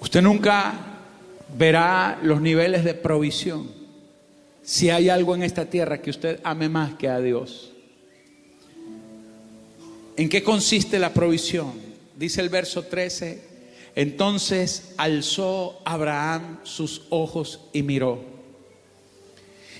[0.00, 0.74] Usted nunca
[1.56, 3.78] verá los niveles de provisión
[4.62, 7.72] si hay algo en esta tierra que usted ame más que a Dios.
[10.16, 11.72] ¿En qué consiste la provisión?
[12.16, 13.47] Dice el verso 13,
[13.98, 18.20] entonces alzó Abraham sus ojos y miró.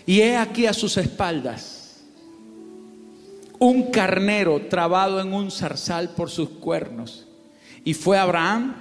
[0.07, 2.03] Y he aquí a sus espaldas
[3.61, 7.29] un carnero trabado en un zarzal por sus cuernos.
[7.85, 8.75] Y fue Abraham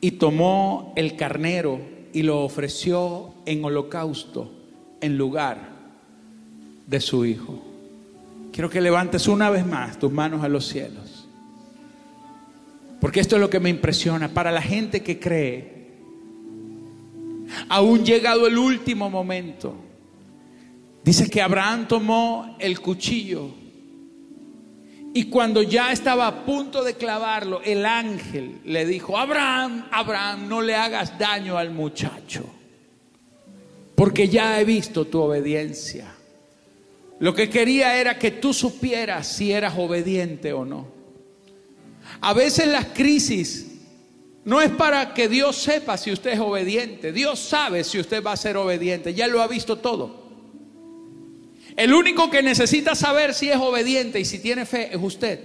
[0.00, 1.80] y tomó el carnero
[2.12, 4.52] y lo ofreció en holocausto
[5.00, 5.68] en lugar
[6.86, 7.60] de su hijo.
[8.52, 11.15] Quiero que levantes una vez más tus manos a los cielos.
[13.00, 14.28] Porque esto es lo que me impresiona.
[14.28, 15.76] Para la gente que cree,
[17.68, 19.74] aún llegado el último momento,
[21.04, 23.50] dice que Abraham tomó el cuchillo
[25.16, 30.60] y cuando ya estaba a punto de clavarlo, el ángel le dijo, Abraham, Abraham, no
[30.60, 32.44] le hagas daño al muchacho,
[33.94, 36.12] porque ya he visto tu obediencia.
[37.18, 40.95] Lo que quería era que tú supieras si eras obediente o no.
[42.20, 43.66] A veces las crisis
[44.44, 47.12] no es para que Dios sepa si usted es obediente.
[47.12, 49.12] Dios sabe si usted va a ser obediente.
[49.12, 50.24] Ya lo ha visto todo.
[51.76, 55.40] El único que necesita saber si es obediente y si tiene fe es usted.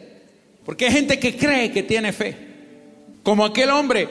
[0.63, 2.37] Porque hay gente que cree que tiene fe.
[3.23, 4.07] Como aquel hombre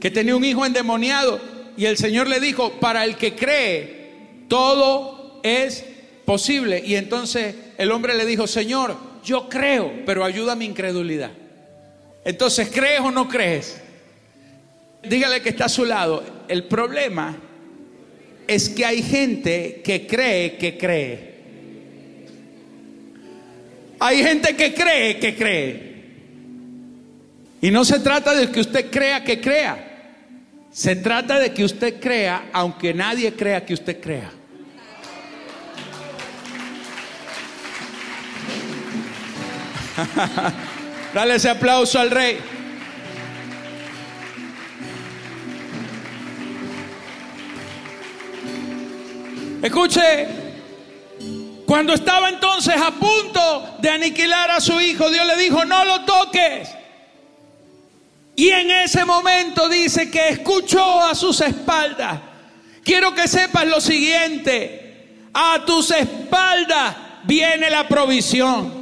[0.00, 1.40] que tenía un hijo endemoniado
[1.76, 5.84] y el Señor le dijo, para el que cree, todo es
[6.24, 6.82] posible.
[6.84, 11.30] Y entonces el hombre le dijo, Señor, yo creo, pero ayuda a mi incredulidad.
[12.24, 13.80] Entonces, ¿crees o no crees?
[15.02, 16.22] Dígale que está a su lado.
[16.48, 17.36] El problema
[18.46, 21.30] es que hay gente que cree que cree.
[23.98, 25.90] Hay gente que cree que cree.
[27.62, 29.86] Y no se trata de que usted crea que crea.
[30.72, 34.30] Se trata de que usted crea aunque nadie crea que usted crea.
[41.12, 42.38] Dale ese aplauso al rey.
[49.62, 50.26] Escuche,
[51.66, 56.04] cuando estaba entonces a punto de aniquilar a su hijo, Dios le dijo, no lo
[56.04, 56.68] toques.
[58.36, 62.20] Y en ese momento dice que escuchó a sus espaldas.
[62.82, 68.79] Quiero que sepas lo siguiente, a tus espaldas viene la provisión.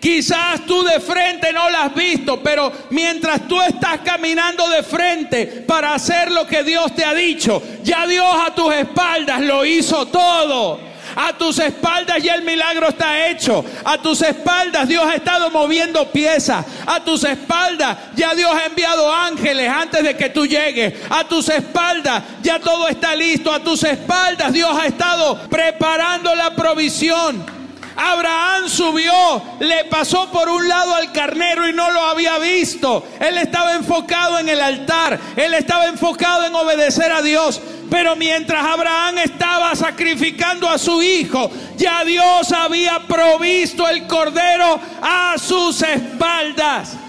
[0.00, 5.46] Quizás tú de frente no la has visto, pero mientras tú estás caminando de frente
[5.66, 10.06] para hacer lo que Dios te ha dicho, ya Dios a tus espaldas lo hizo
[10.06, 10.88] todo.
[11.16, 13.64] A tus espaldas ya el milagro está hecho.
[13.84, 16.64] A tus espaldas Dios ha estado moviendo piezas.
[16.86, 20.94] A tus espaldas ya Dios ha enviado ángeles antes de que tú llegues.
[21.10, 23.52] A tus espaldas ya todo está listo.
[23.52, 27.57] A tus espaldas Dios ha estado preparando la provisión.
[27.98, 33.04] Abraham subió, le pasó por un lado al carnero y no lo había visto.
[33.18, 37.60] Él estaba enfocado en el altar, él estaba enfocado en obedecer a Dios.
[37.90, 45.34] Pero mientras Abraham estaba sacrificando a su hijo, ya Dios había provisto el cordero a
[45.38, 47.07] sus espaldas.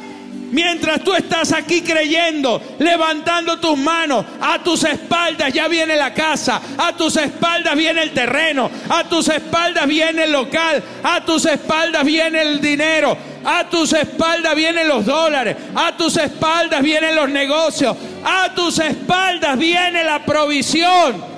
[0.51, 6.61] Mientras tú estás aquí creyendo, levantando tus manos, a tus espaldas ya viene la casa,
[6.77, 12.03] a tus espaldas viene el terreno, a tus espaldas viene el local, a tus espaldas
[12.03, 17.95] viene el dinero, a tus espaldas vienen los dólares, a tus espaldas vienen los negocios,
[18.23, 21.29] a tus espaldas viene la provisión.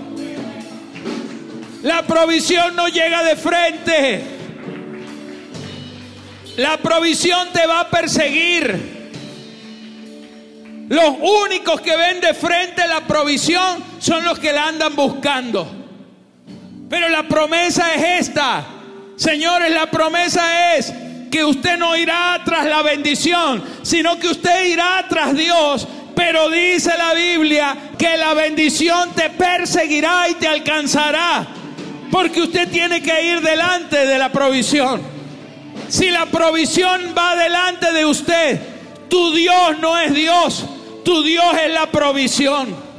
[1.84, 4.24] La provisión no llega de frente.
[6.58, 8.91] La provisión te va a perseguir.
[10.92, 15.66] Los únicos que ven de frente la provisión son los que la andan buscando.
[16.90, 18.66] Pero la promesa es esta.
[19.16, 20.92] Señores, la promesa es
[21.32, 25.88] que usted no irá tras la bendición, sino que usted irá tras Dios.
[26.14, 31.48] Pero dice la Biblia que la bendición te perseguirá y te alcanzará.
[32.12, 35.02] Porque usted tiene que ir delante de la provisión.
[35.88, 38.60] Si la provisión va delante de usted,
[39.08, 40.66] tu Dios no es Dios.
[41.04, 42.92] Tu Dios es la provisión.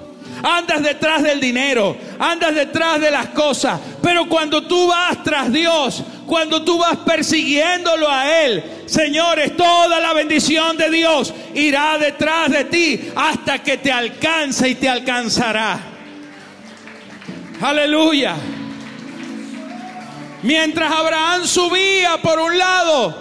[0.43, 6.03] Andas detrás del dinero, andas detrás de las cosas, pero cuando tú vas tras Dios,
[6.27, 12.65] cuando tú vas persiguiéndolo a Él, señores, toda la bendición de Dios irá detrás de
[12.65, 15.79] ti hasta que te alcance y te alcanzará.
[17.61, 18.35] Aleluya.
[20.43, 23.15] Mientras Abraham subía por un lado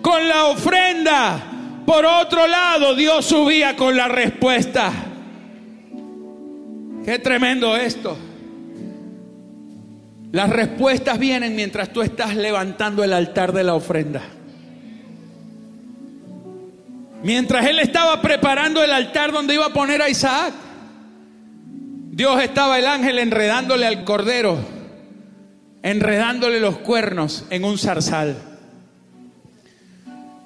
[0.00, 1.42] con la ofrenda,
[1.86, 4.92] por otro lado, Dios subía con la respuesta.
[7.04, 8.16] Qué tremendo esto.
[10.32, 14.22] Las respuestas vienen mientras tú estás levantando el altar de la ofrenda.
[17.22, 20.54] Mientras él estaba preparando el altar donde iba a poner a Isaac,
[22.12, 24.58] Dios estaba el ángel enredándole al cordero,
[25.82, 28.49] enredándole los cuernos en un zarzal.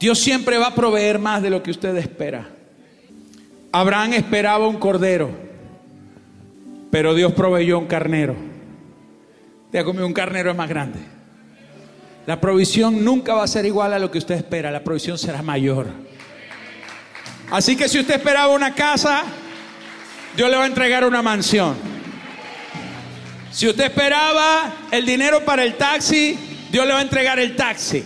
[0.04, 2.46] Dios siempre va a proveer más de lo que usted espera.
[3.72, 5.30] Abraham esperaba un cordero,
[6.90, 8.36] pero Dios proveyó un carnero.
[9.72, 10.98] Te comido un carnero es más grande.
[12.26, 15.40] La provisión nunca va a ser igual a lo que usted espera, la provisión será
[15.40, 15.86] mayor.
[17.50, 19.22] Así que si usted esperaba una casa,
[20.36, 21.76] Dios le va a entregar una mansión.
[23.50, 26.38] Si usted esperaba el dinero para el taxi,
[26.70, 28.04] Dios le va a entregar el taxi.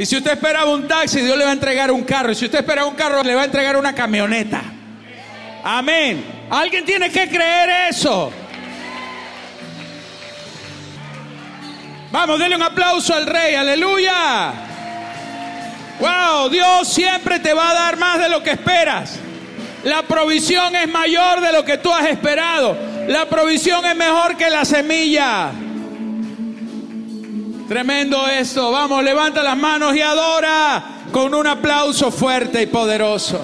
[0.00, 2.32] Y si usted esperaba un taxi, Dios le va a entregar un carro.
[2.32, 4.62] Y si usted esperaba un carro, le va a entregar una camioneta.
[5.62, 6.24] Amén.
[6.48, 8.32] Alguien tiene que creer eso.
[12.10, 13.54] Vamos, denle un aplauso al rey.
[13.54, 14.54] Aleluya.
[15.98, 19.18] Wow, Dios siempre te va a dar más de lo que esperas.
[19.84, 22.74] La provisión es mayor de lo que tú has esperado.
[23.06, 25.50] La provisión es mejor que la semilla.
[27.70, 28.72] Tremendo esto.
[28.72, 33.40] Vamos, levanta las manos y adora con un aplauso fuerte y poderoso.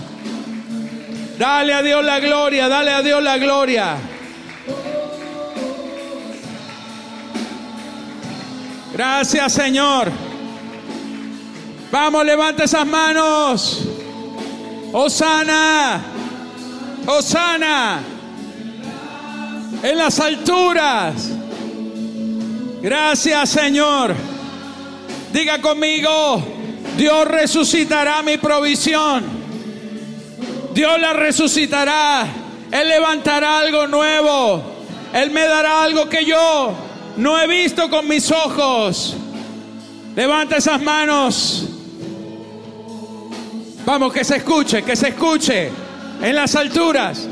[1.39, 3.97] Dale a Dios la gloria, dale a Dios la gloria.
[8.93, 10.11] Gracias Señor.
[11.93, 13.85] Vamos, levanta esas manos.
[14.93, 16.03] Osana.
[17.07, 18.01] Osana.
[19.85, 21.31] En las alturas.
[22.81, 24.14] Gracias Señor.
[25.33, 26.43] Diga conmigo,
[26.97, 29.24] Dios resucitará mi provisión.
[30.72, 32.27] Dios la resucitará.
[32.70, 34.62] Él levantará algo nuevo.
[35.12, 36.74] Él me dará algo que yo
[37.16, 39.16] no he visto con mis ojos.
[40.14, 41.64] Levanta esas manos.
[43.85, 45.70] Vamos, que se escuche, que se escuche
[46.20, 47.29] en las alturas.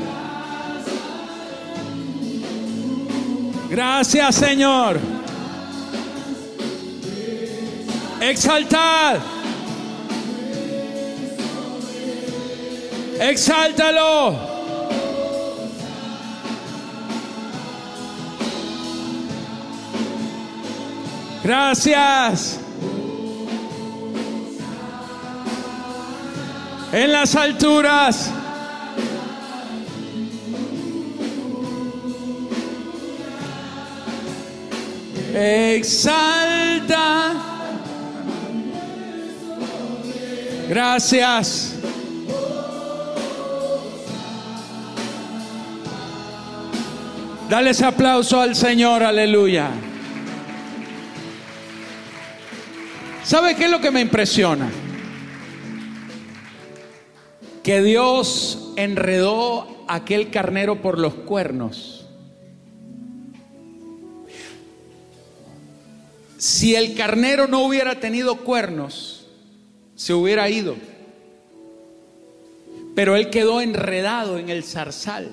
[3.69, 5.14] Gracias, Señor.
[8.21, 9.19] Exaltad.
[13.19, 14.53] Exáltalo.
[21.43, 22.59] Gracias.
[26.95, 28.31] en las alturas.
[35.33, 36.25] Exalta.
[40.67, 41.75] Gracias.
[47.49, 49.69] Dale ese aplauso al Señor, aleluya.
[53.23, 54.69] ¿Sabe qué es lo que me impresiona?
[57.65, 62.05] que Dios enredó aquel carnero por los cuernos.
[66.37, 69.14] Si el carnero no hubiera tenido cuernos,
[69.95, 70.75] se hubiera ido.
[72.95, 75.31] Pero él quedó enredado en el zarzal,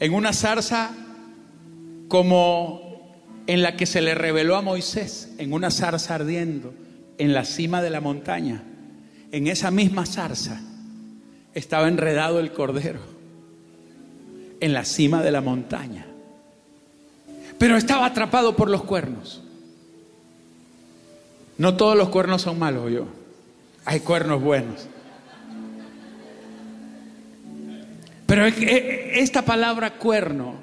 [0.00, 0.94] en una zarza
[2.08, 2.88] como
[3.46, 6.74] en la que se le reveló a Moisés, en una zarza ardiendo,
[7.16, 8.62] en la cima de la montaña.
[9.32, 10.60] En esa misma zarza
[11.54, 13.00] estaba enredado el cordero
[14.60, 16.06] en la cima de la montaña.
[17.58, 19.42] Pero estaba atrapado por los cuernos.
[21.56, 23.06] No todos los cuernos son malos, yo.
[23.90, 24.86] Hay cuernos buenos.
[28.26, 30.56] Pero esta palabra cuerno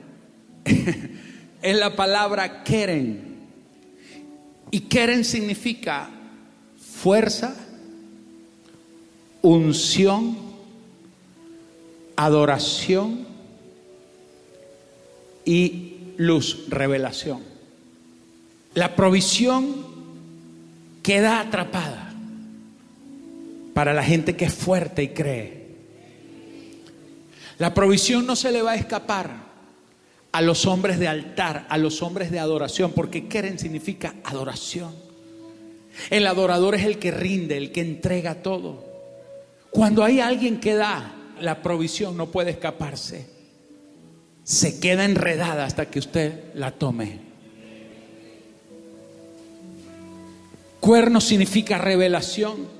[1.63, 3.39] es la palabra keren.
[4.69, 6.07] Y keren significa
[6.77, 7.55] fuerza,
[9.41, 10.37] unción
[12.15, 13.25] adoración
[15.45, 17.41] y luz, revelación.
[18.75, 19.77] La provisión
[21.01, 22.04] queda atrapada
[23.75, 25.65] para la gente que es fuerte y cree.
[27.57, 29.31] La provisión no se le va a escapar
[30.31, 34.95] a los hombres de altar, a los hombres de adoración, porque quieren significa adoración.
[36.09, 38.81] El adorador es el que rinde, el que entrega todo.
[39.71, 43.27] Cuando hay alguien que da, la provisión no puede escaparse.
[44.45, 47.19] Se queda enredada hasta que usted la tome.
[50.79, 52.74] Cuerno significa revelación.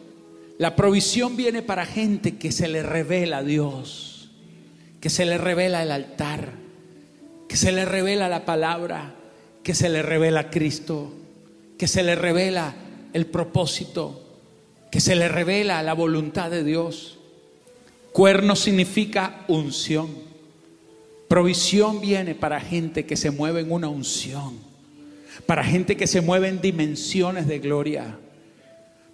[0.58, 4.30] La provisión viene para gente que se le revela a Dios,
[5.02, 6.54] que se le revela el altar,
[7.50, 9.16] que se le revela la palabra,
[9.64, 11.14] que se le revela Cristo,
[11.78, 12.74] que se le revela
[13.14, 14.22] el propósito,
[14.92, 17.18] que se le revela la voluntad de Dios.
[18.14, 20.10] Cuerno significa unción.
[21.28, 24.58] Provisión viene para gente que se mueve en una unción,
[25.46, 28.20] para gente que se mueve en dimensiones de gloria.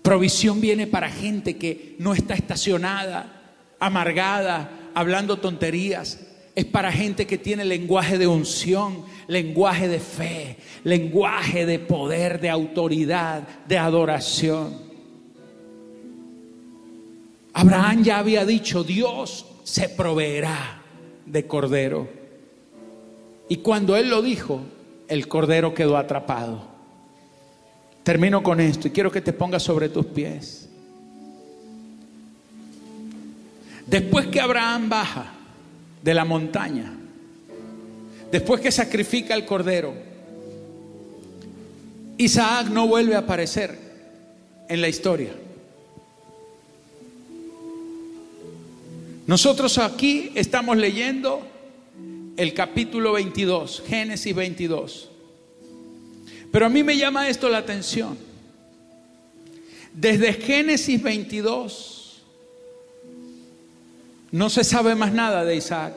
[0.01, 3.41] Provisión viene para gente que no está estacionada,
[3.79, 6.19] amargada, hablando tonterías.
[6.55, 12.49] Es para gente que tiene lenguaje de unción, lenguaje de fe, lenguaje de poder, de
[12.49, 14.91] autoridad, de adoración.
[17.53, 20.81] Abraham ya había dicho, Dios se proveerá
[21.25, 22.09] de cordero.
[23.49, 24.61] Y cuando él lo dijo,
[25.07, 26.70] el cordero quedó atrapado.
[28.03, 30.67] Termino con esto y quiero que te pongas sobre tus pies.
[33.85, 35.33] Después que Abraham baja
[36.01, 36.93] de la montaña,
[38.31, 39.93] después que sacrifica el cordero,
[42.17, 43.77] Isaac no vuelve a aparecer
[44.67, 45.33] en la historia.
[49.27, 51.47] Nosotros aquí estamos leyendo
[52.37, 55.10] el capítulo 22, Génesis 22.
[56.51, 58.17] Pero a mí me llama esto la atención.
[59.93, 62.21] Desde Génesis 22
[64.31, 65.93] no se sabe más nada de Isaac.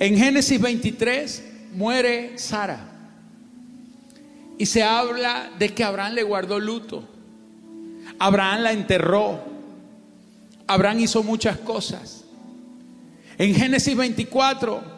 [0.00, 2.84] En Génesis 23 muere Sara
[4.58, 7.04] y se habla de que Abraham le guardó luto.
[8.18, 9.40] Abraham la enterró.
[10.66, 12.24] Abraham hizo muchas cosas.
[13.38, 14.97] En Génesis 24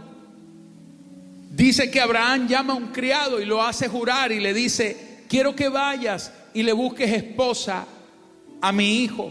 [1.60, 5.54] Dice que Abraham llama a un criado y lo hace jurar y le dice, quiero
[5.54, 7.84] que vayas y le busques esposa
[8.62, 9.30] a mi hijo,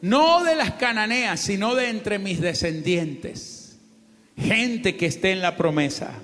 [0.00, 3.78] no de las cananeas, sino de entre mis descendientes,
[4.36, 6.14] gente que esté en la promesa.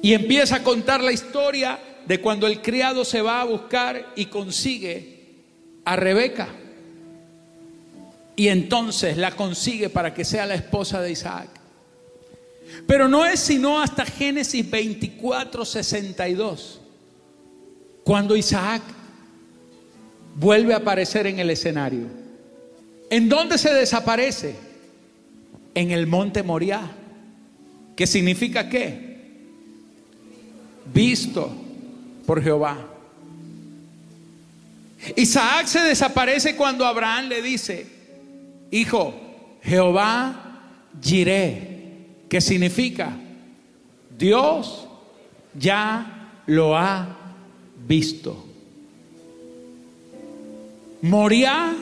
[0.00, 4.26] Y empieza a contar la historia de cuando el criado se va a buscar y
[4.26, 5.24] consigue
[5.84, 6.46] a Rebeca.
[8.36, 11.59] Y entonces la consigue para que sea la esposa de Isaac.
[12.86, 16.80] Pero no es sino hasta Génesis 24, 62,
[18.04, 18.82] cuando Isaac
[20.36, 22.06] vuelve a aparecer en el escenario.
[23.10, 24.54] ¿En dónde se desaparece?
[25.74, 26.90] En el monte Moriah.
[27.96, 29.18] ¿Qué significa qué?
[30.92, 31.52] Visto
[32.26, 32.78] por Jehová.
[35.16, 37.86] Isaac se desaparece cuando Abraham le dice,
[38.70, 39.14] hijo,
[39.62, 40.60] Jehová
[41.02, 41.79] giré
[42.30, 43.12] ¿Qué significa?
[44.16, 44.86] Dios
[45.52, 47.16] ya lo ha
[47.88, 48.46] visto.
[51.02, 51.74] Moría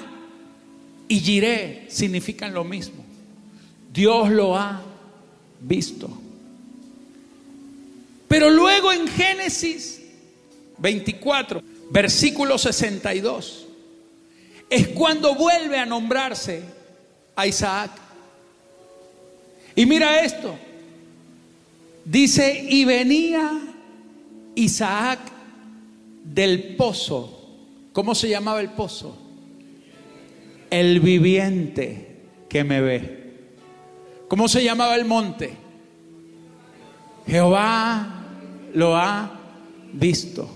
[1.07, 3.05] y giré significan lo mismo.
[3.93, 4.81] Dios lo ha
[5.61, 6.09] visto.
[8.27, 10.01] Pero luego en Génesis
[10.79, 13.67] 24, versículo 62,
[14.71, 16.63] es cuando vuelve a nombrarse
[17.37, 17.91] a Isaac.
[19.79, 20.57] Y mira esto.
[22.05, 23.61] Dice, y venía
[24.57, 25.21] Isaac
[26.25, 27.47] del pozo.
[27.93, 29.17] ¿Cómo se llamaba el pozo?
[30.69, 33.35] El viviente que me ve.
[34.27, 35.53] ¿Cómo se llamaba el monte?
[37.29, 38.25] Jehová
[38.75, 39.31] lo ha
[39.93, 40.51] visto.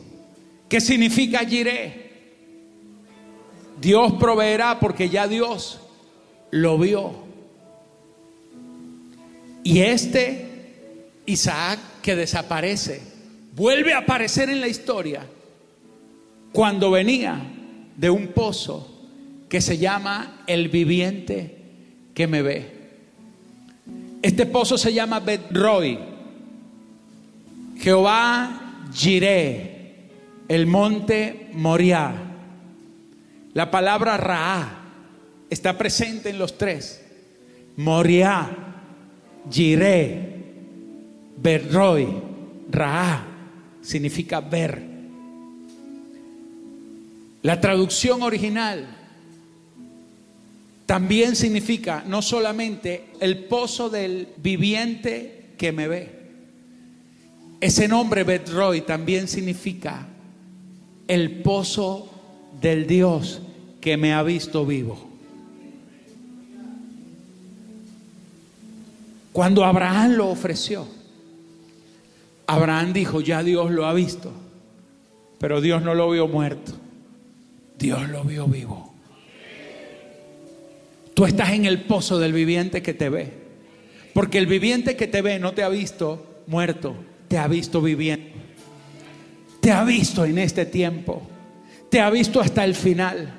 [0.69, 2.11] ¿Qué significa Jiré?
[3.81, 5.79] Dios proveerá porque ya Dios
[6.51, 7.22] lo vio.
[9.65, 10.53] Y este
[11.27, 13.01] Isaac que desaparece,
[13.55, 15.25] vuelve a aparecer en la historia
[16.53, 17.41] cuando venía
[17.97, 18.89] de un pozo
[19.49, 21.59] que se llama el viviente
[22.15, 22.83] que me ve.
[24.23, 25.99] Este pozo se llama Betroy.
[27.79, 29.95] Jehová Jiré,
[30.49, 32.15] el monte Moriah.
[33.55, 34.79] La palabra Ra
[35.51, 37.05] está presente en los tres.
[37.77, 38.62] Moriah
[39.51, 40.37] Jiré,
[41.37, 42.09] Berroy,
[42.71, 43.27] Ra,
[43.81, 44.83] significa ver.
[47.43, 48.87] La traducción original
[50.87, 56.23] también significa no solamente el pozo del viviente que me ve.
[57.61, 60.09] Ese nombre Betroy también significa
[61.07, 62.11] el pozo
[62.61, 63.41] del Dios
[63.81, 65.12] que me ha visto vivo.
[69.33, 70.87] Cuando Abraham lo ofreció,
[72.47, 74.31] Abraham dijo, ya Dios lo ha visto,
[75.39, 76.73] pero Dios no lo vio muerto,
[77.79, 78.93] Dios lo vio vivo.
[81.15, 83.43] Tú estás en el pozo del viviente que te ve.
[84.15, 86.95] Porque el viviente que te ve no te ha visto muerto,
[87.29, 88.31] te ha visto viviendo.
[89.61, 91.23] Te ha visto en este tiempo.
[91.91, 93.33] Te ha visto hasta el final.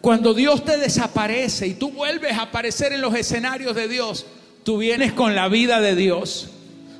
[0.00, 4.26] Cuando Dios te desaparece y tú vuelves a aparecer en los escenarios de Dios,
[4.64, 6.50] tú vienes con la vida de Dios.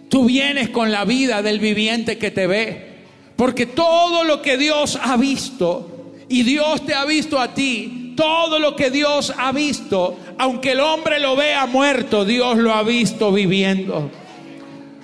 [0.09, 2.95] Tú vienes con la vida del viviente que te ve.
[3.37, 8.61] Porque todo lo que Dios ha visto y Dios te ha visto a ti, todo
[8.61, 13.33] lo que Dios ha visto, aunque el hombre lo vea muerto, Dios lo ha visto
[13.33, 14.11] viviendo.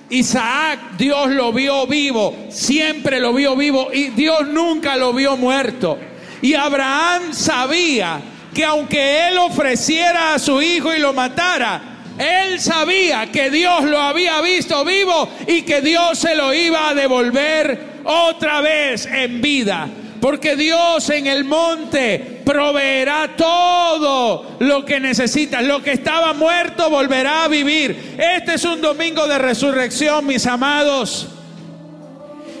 [0.09, 5.97] Isaac, Dios lo vio vivo, siempre lo vio vivo y Dios nunca lo vio muerto.
[6.41, 8.21] Y Abraham sabía
[8.53, 11.90] que aunque él ofreciera a su hijo y lo matara,
[12.21, 16.93] él sabía que Dios lo había visto vivo y que Dios se lo iba a
[16.93, 19.89] devolver otra vez en vida.
[20.21, 25.63] Porque Dios en el monte proveerá todo lo que necesitas.
[25.63, 28.15] Lo que estaba muerto volverá a vivir.
[28.19, 31.27] Este es un domingo de resurrección, mis amados.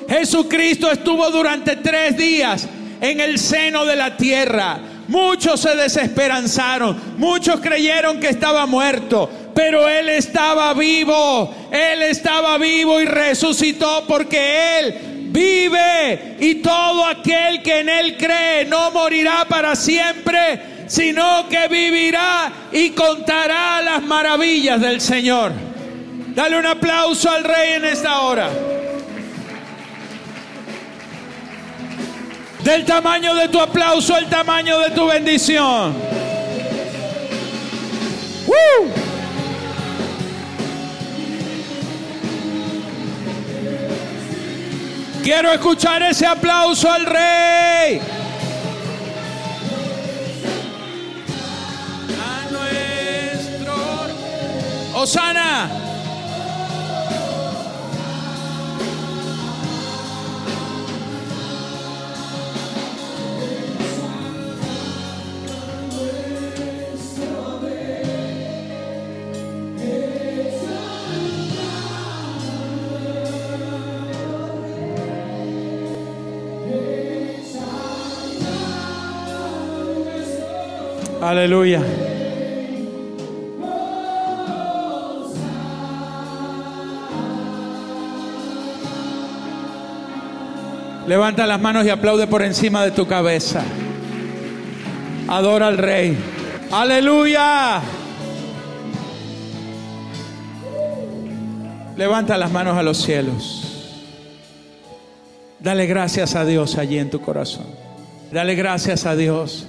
[0.09, 2.67] Jesucristo estuvo durante tres días
[2.99, 4.79] en el seno de la tierra.
[5.07, 12.99] Muchos se desesperanzaron, muchos creyeron que estaba muerto, pero Él estaba vivo, Él estaba vivo
[12.99, 14.95] y resucitó porque Él
[15.31, 22.51] vive y todo aquel que en Él cree no morirá para siempre, sino que vivirá
[22.71, 25.51] y contará las maravillas del Señor.
[26.35, 28.49] Dale un aplauso al Rey en esta hora.
[32.63, 35.95] Del tamaño de tu aplauso, el tamaño de tu bendición.
[45.23, 48.01] Quiero escuchar ese aplauso al rey.
[52.17, 53.75] A nuestro
[54.95, 55.90] Osana.
[81.21, 81.83] Aleluya.
[91.07, 93.63] Levanta las manos y aplaude por encima de tu cabeza.
[95.27, 96.17] Adora al Rey.
[96.71, 97.81] Aleluya.
[101.97, 103.99] Levanta las manos a los cielos.
[105.59, 107.67] Dale gracias a Dios allí en tu corazón.
[108.31, 109.67] Dale gracias a Dios.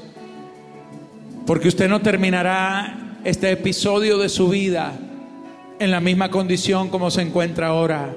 [1.47, 4.93] Porque usted no terminará este episodio de su vida
[5.79, 8.11] en la misma condición como se encuentra ahora.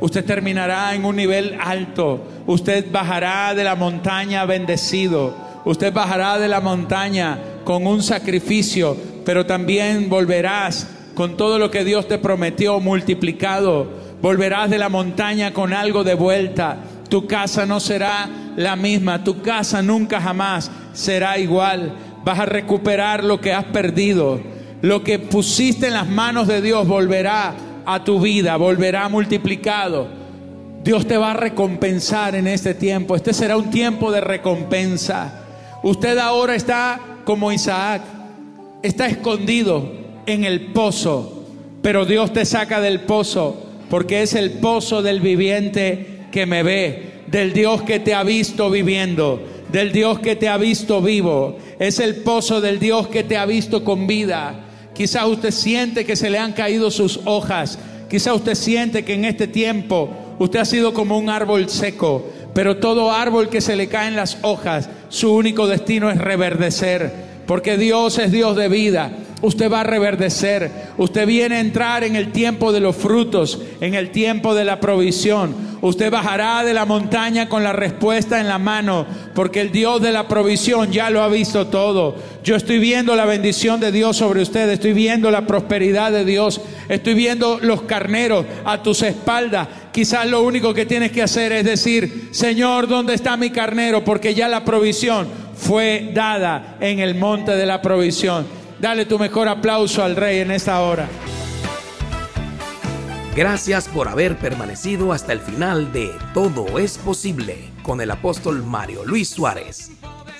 [0.00, 2.22] Usted terminará en un nivel alto.
[2.46, 5.34] Usted bajará de la montaña bendecido.
[5.64, 11.84] Usted bajará de la montaña con un sacrificio, pero también volverás con todo lo que
[11.84, 13.90] Dios te prometió multiplicado.
[14.20, 16.76] Volverás de la montaña con algo de vuelta.
[17.08, 19.24] Tu casa no será la misma.
[19.24, 21.92] Tu casa nunca jamás será igual
[22.24, 24.40] vas a recuperar lo que has perdido.
[24.80, 27.54] Lo que pusiste en las manos de Dios volverá
[27.84, 30.08] a tu vida, volverá multiplicado.
[30.84, 33.16] Dios te va a recompensar en este tiempo.
[33.16, 35.44] Este será un tiempo de recompensa.
[35.82, 38.02] Usted ahora está como Isaac,
[38.82, 39.90] está escondido
[40.26, 41.44] en el pozo,
[41.82, 47.22] pero Dios te saca del pozo porque es el pozo del viviente que me ve,
[47.26, 49.42] del Dios que te ha visto viviendo
[49.72, 53.46] del Dios que te ha visto vivo, es el pozo del Dios que te ha
[53.46, 54.64] visto con vida.
[54.94, 59.24] Quizás usted siente que se le han caído sus hojas, quizás usted siente que en
[59.24, 63.88] este tiempo usted ha sido como un árbol seco, pero todo árbol que se le
[63.88, 67.12] caen las hojas, su único destino es reverdecer,
[67.46, 70.70] porque Dios es Dios de vida Usted va a reverdecer.
[70.96, 74.80] Usted viene a entrar en el tiempo de los frutos, en el tiempo de la
[74.80, 75.68] provisión.
[75.80, 80.10] Usted bajará de la montaña con la respuesta en la mano, porque el Dios de
[80.10, 82.16] la provisión ya lo ha visto todo.
[82.42, 86.60] Yo estoy viendo la bendición de Dios sobre usted, estoy viendo la prosperidad de Dios,
[86.88, 89.68] estoy viendo los carneros a tus espaldas.
[89.92, 94.02] Quizás lo único que tienes que hacer es decir, Señor, ¿dónde está mi carnero?
[94.02, 98.57] Porque ya la provisión fue dada en el monte de la provisión.
[98.80, 101.08] Dale tu mejor aplauso al Rey en esta hora.
[103.34, 109.04] Gracias por haber permanecido hasta el final de Todo es posible con el apóstol Mario
[109.04, 109.90] Luis Suárez.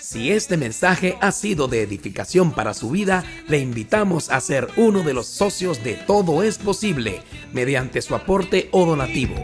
[0.00, 5.02] Si este mensaje ha sido de edificación para su vida, le invitamos a ser uno
[5.02, 7.22] de los socios de Todo es Posible
[7.52, 9.34] mediante su aporte o donativo.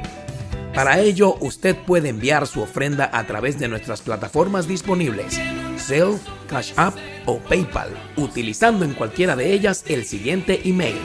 [0.75, 5.41] Para ello, usted puede enviar su ofrenda a través de nuestras plataformas disponibles,
[5.79, 6.19] Zelle,
[6.49, 6.97] Cash App
[7.27, 10.99] o PayPal, utilizando en cualquiera de ellas el siguiente email,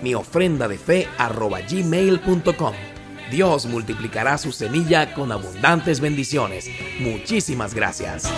[0.00, 1.08] mi ofrenda de fe
[1.68, 2.74] gmail.com.
[3.30, 6.70] Dios multiplicará su semilla con abundantes bendiciones.
[7.00, 8.30] Muchísimas gracias.